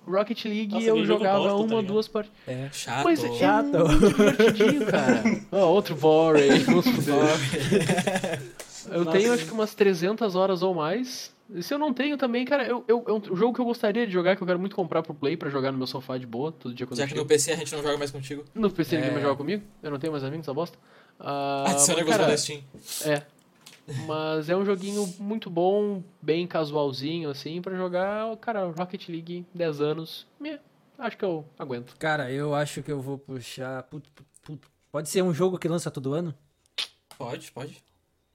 [0.07, 1.85] Rocket League Nossa, eu jogava bosta, tá uma, ligado?
[1.85, 2.37] duas partidas.
[2.47, 2.69] É.
[2.71, 3.03] Chato.
[3.03, 3.65] Mas é Chato.
[3.77, 5.23] muito divertidinho, cara.
[5.51, 8.41] Ó, outro boring, vamos fuder.
[8.91, 9.17] Eu Nossa.
[9.17, 11.31] tenho acho que umas 300 horas ou mais.
[11.53, 14.07] E se eu não tenho também, cara, eu, eu, é um jogo que eu gostaria
[14.07, 16.25] de jogar, que eu quero muito comprar pro Play pra jogar no meu sofá de
[16.25, 17.23] boa, todo dia quando Já eu que chego.
[17.23, 18.43] no PC a gente não joga mais contigo.
[18.55, 19.13] No PC ninguém É.
[19.13, 20.77] mais joga comigo, eu não tenho mais amigos, essa bosta.
[21.19, 22.61] Ah, Adiciona mas, negócio cara, da Steam.
[23.05, 23.21] É.
[24.07, 29.81] Mas é um joguinho muito bom, bem casualzinho, assim, pra jogar, cara, Rocket League, 10
[29.81, 30.27] anos.
[30.39, 30.59] Me,
[30.97, 31.95] acho que eu aguento.
[31.97, 33.83] Cara, eu acho que eu vou puxar.
[33.83, 36.33] put- put- put- Pode ser um jogo que lança todo ano?
[37.17, 37.83] Pode, pode.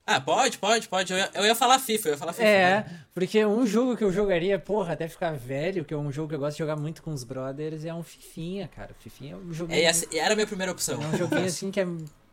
[0.05, 1.11] Ah, pode, pode, pode.
[1.11, 2.47] Eu ia, eu ia falar FIFA, eu ia falar FIFA.
[2.47, 3.05] É, né?
[3.13, 6.35] porque um jogo que eu jogaria, porra, até ficar velho, que é um jogo que
[6.35, 8.95] eu gosto de jogar muito com os brothers, é um Fifinha, cara.
[8.99, 9.77] Fifinha é um joguinho.
[9.77, 11.01] É, essa- era a minha primeira opção.
[11.03, 11.85] É um joguinho assim que é,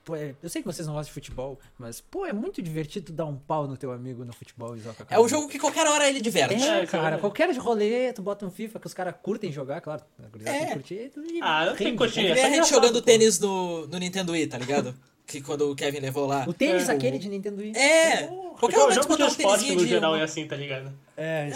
[0.05, 3.13] pô, é- Eu sei que vocês não gostam de futebol, mas, pô, é muito divertido
[3.13, 5.49] dar um pau no teu amigo no futebol e jogar com a É o jogo
[5.49, 6.55] que qualquer hora ele diverte.
[6.63, 10.03] É, É, cara, qualquer rolê, tu bota um FIFA que os caras curtem jogar, claro.
[10.45, 10.73] A É.
[10.73, 11.77] curtir, e Ah, rende.
[11.79, 12.21] que curtir.
[12.21, 13.03] É É a gente engraçado, jogando pô.
[13.03, 14.95] tênis no, no Nintendo Wii, tá ligado?
[15.27, 16.45] Que quando o Kevin levou lá.
[16.47, 17.73] O tênis É, aquele de Nintendo Wii.
[17.75, 18.27] É!
[18.27, 19.89] Porque Qualquer o momento jogo botar um esporte tênisinho no de.
[19.89, 20.93] geral é assim, tá ligado?
[21.17, 21.51] É,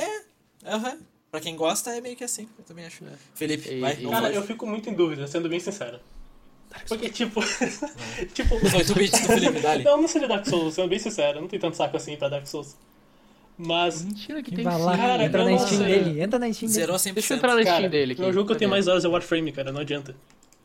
[0.65, 0.99] Aham.
[1.31, 3.05] Pra quem gosta é meio que assim, eu também acho.
[3.35, 3.93] Felipe, E- vai.
[4.01, 4.37] e- Cara, faz.
[4.37, 6.01] eu fico muito em dúvida, sendo bem sincero.
[6.89, 7.41] Porque, tipo.
[8.35, 8.57] tipo.
[8.57, 9.85] Os 8 bits do Felipe, dali.
[9.85, 12.17] Eu não sei de Dark Souls, sendo bem sincero, eu não tenho tanto saco assim
[12.17, 12.77] pra Dark Souls.
[13.57, 14.05] Mas.
[14.05, 14.97] Mentira que tem Vai lá.
[14.97, 16.81] Cara, entra eu na não Steam dele, entra na Steam dele.
[16.81, 17.13] Zerou 100%.
[17.15, 18.23] Deixa eu entrar na Steam Cara, dele aqui.
[18.23, 20.15] o jogo que eu tenho mais horas é Warframe, cara, não adianta.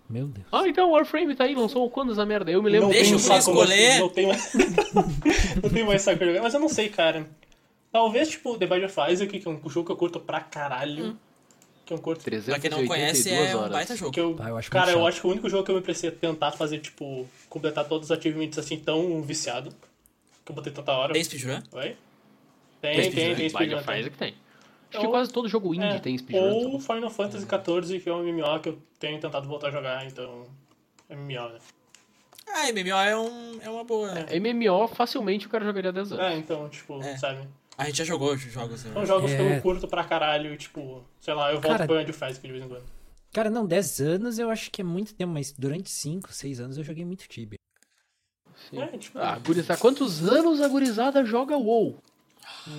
[0.10, 0.46] Meu Deus.
[0.52, 2.52] Ah, então o Warframe tá aí, lançou quando essa merda?
[2.52, 2.88] Eu me lembro.
[2.88, 4.00] não Deixa Felipe saco escolher.
[4.00, 4.54] Não tenho mais.
[5.64, 7.28] não tenho mais saco pra jogar, mas eu não sei, cara.
[7.92, 11.18] Talvez, tipo, The Binding of Isaac, que é um jogo que eu curto pra caralho.
[11.86, 12.24] Que eu curto.
[12.24, 14.12] Pra quem não conhece, é um baita jogo.
[14.12, 15.08] Que eu, Ah, eu acho cara, eu chato.
[15.08, 18.18] acho que o único jogo que eu me precisei tentar fazer, tipo, completar todos os
[18.18, 19.70] achievements assim tão viciado.
[20.46, 21.14] Que eu botei tanta hora.
[21.14, 21.62] Tem speedrun?
[21.74, 21.96] Oi?
[22.82, 23.82] Tem, Tem tem, tem, speedrun?
[23.84, 24.00] tem.
[24.00, 24.34] Isaac tem.
[24.92, 26.72] Acho que quase todo jogo indie É, tem speedrun.
[26.74, 30.06] Ou Final Fantasy XIV, que é um MMO que eu tenho tentado voltar a jogar,
[30.06, 30.46] então.
[31.10, 31.60] MMO, né?
[32.48, 34.10] Ah, MMO é, um, é uma boa.
[34.40, 36.26] MMO, facilmente o cara jogaria 10 anos.
[36.26, 37.18] É, então, tipo, É.
[37.18, 37.48] sabe?
[37.78, 38.86] A gente já jogou jogos.
[38.86, 39.58] eu São jogos que É.
[39.58, 42.64] eu curto pra caralho, tipo, sei lá, eu volto Cara- pro of Fast de vez
[42.64, 42.84] em quando.
[43.32, 46.78] Cara, não, 10 anos eu acho que é muito tempo, mas durante 5, 6 anos
[46.78, 47.58] eu joguei muito Tibia.
[48.70, 48.80] Sim.
[48.80, 51.98] É, tipo, Ah, gurizada, quantos anos a gurizada joga WoW?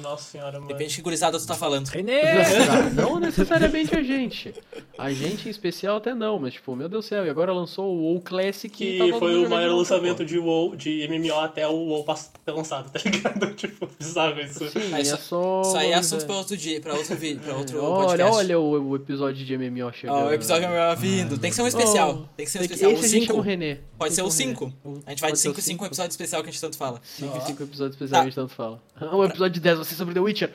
[0.03, 0.69] Nossa senhora, mano.
[0.69, 1.87] Depende de que gurizada tu tá falando.
[1.89, 2.21] Renê!
[2.23, 4.55] Ah, não necessariamente a gente.
[4.99, 7.87] A gente em especial até não, mas tipo, meu Deus do céu, e agora lançou
[7.95, 10.25] o WoW Classic Que tá foi o maior de lançamento pô.
[10.25, 12.05] de WoW, de MMO até o WoW
[12.45, 13.53] ter lançado, tá ligado?
[13.57, 14.69] tipo, bizarro isso.
[14.71, 15.63] Sim, isso- é só.
[15.63, 18.37] Isso aí é assunto pra outro dia, pra outro vídeo, pra outro Olha, podcast.
[18.37, 20.17] olha o, o episódio de MMO chegando.
[20.17, 21.39] Ó, o episódio é vindo.
[21.39, 22.29] Tem que ser um especial.
[22.37, 22.93] Tem que ser um Tem que- especial.
[22.93, 23.39] Esse a gente 5.
[23.39, 23.79] o René.
[23.99, 24.73] Pode ser o Tem que 5.
[25.07, 25.85] A gente vai de Pode ser o 5 em 5 cinco.
[25.85, 27.01] um episódio especial que a gente tanto fala.
[27.05, 28.05] 5 e 5 episódios Tá.
[28.05, 28.83] especialmente tanto fala.
[29.13, 30.53] O episódio de 10 vai ser sobre The Witcher.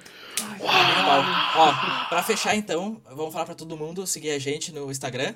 [0.62, 5.34] Ó, pra fechar então, vamos falar pra todo mundo seguir a gente no Instagram.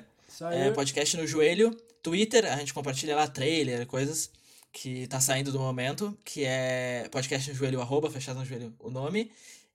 [0.52, 1.76] É, podcast no joelho.
[2.02, 4.30] Twitter, a gente compartilha lá trailer, coisas
[4.72, 8.90] que tá saindo do momento, que é podcast no joelho, arroba, fechado no joelho, o
[8.90, 9.30] nome.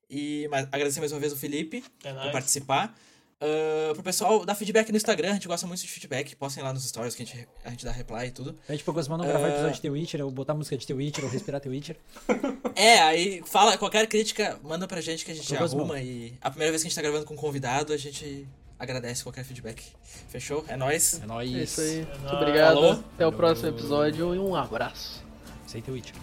[0.09, 2.31] E mas, agradecer mais uma vez o Felipe É por nóis.
[2.31, 2.95] participar.
[3.41, 6.35] Ah, pro pessoal dar feedback no Instagram, a gente gosta muito de feedback.
[6.35, 8.53] Postem lá nos stories que a gente, a gente dá reply e tudo.
[8.67, 11.23] Pede pro Gosman não gravar episódio de The Witcher, ou botar música de The Witcher,
[11.23, 11.97] ou respirar The Witcher.
[12.75, 15.81] É, aí fala qualquer crítica, manda pra gente que a gente gostando.
[15.81, 15.99] arruma.
[15.99, 19.21] E a primeira vez que a gente tá gravando com um convidado, a gente agradece
[19.21, 19.83] qualquer feedback.
[20.29, 20.63] Fechou?
[20.65, 21.19] É nóis.
[21.21, 21.53] É nóis.
[21.53, 22.05] É isso aí.
[22.05, 22.19] nóis.
[22.21, 22.75] Muito obrigado.
[22.75, 23.03] Falou.
[23.15, 25.21] Até o próximo episódio e um abraço.
[25.67, 26.15] Sem The Witcher.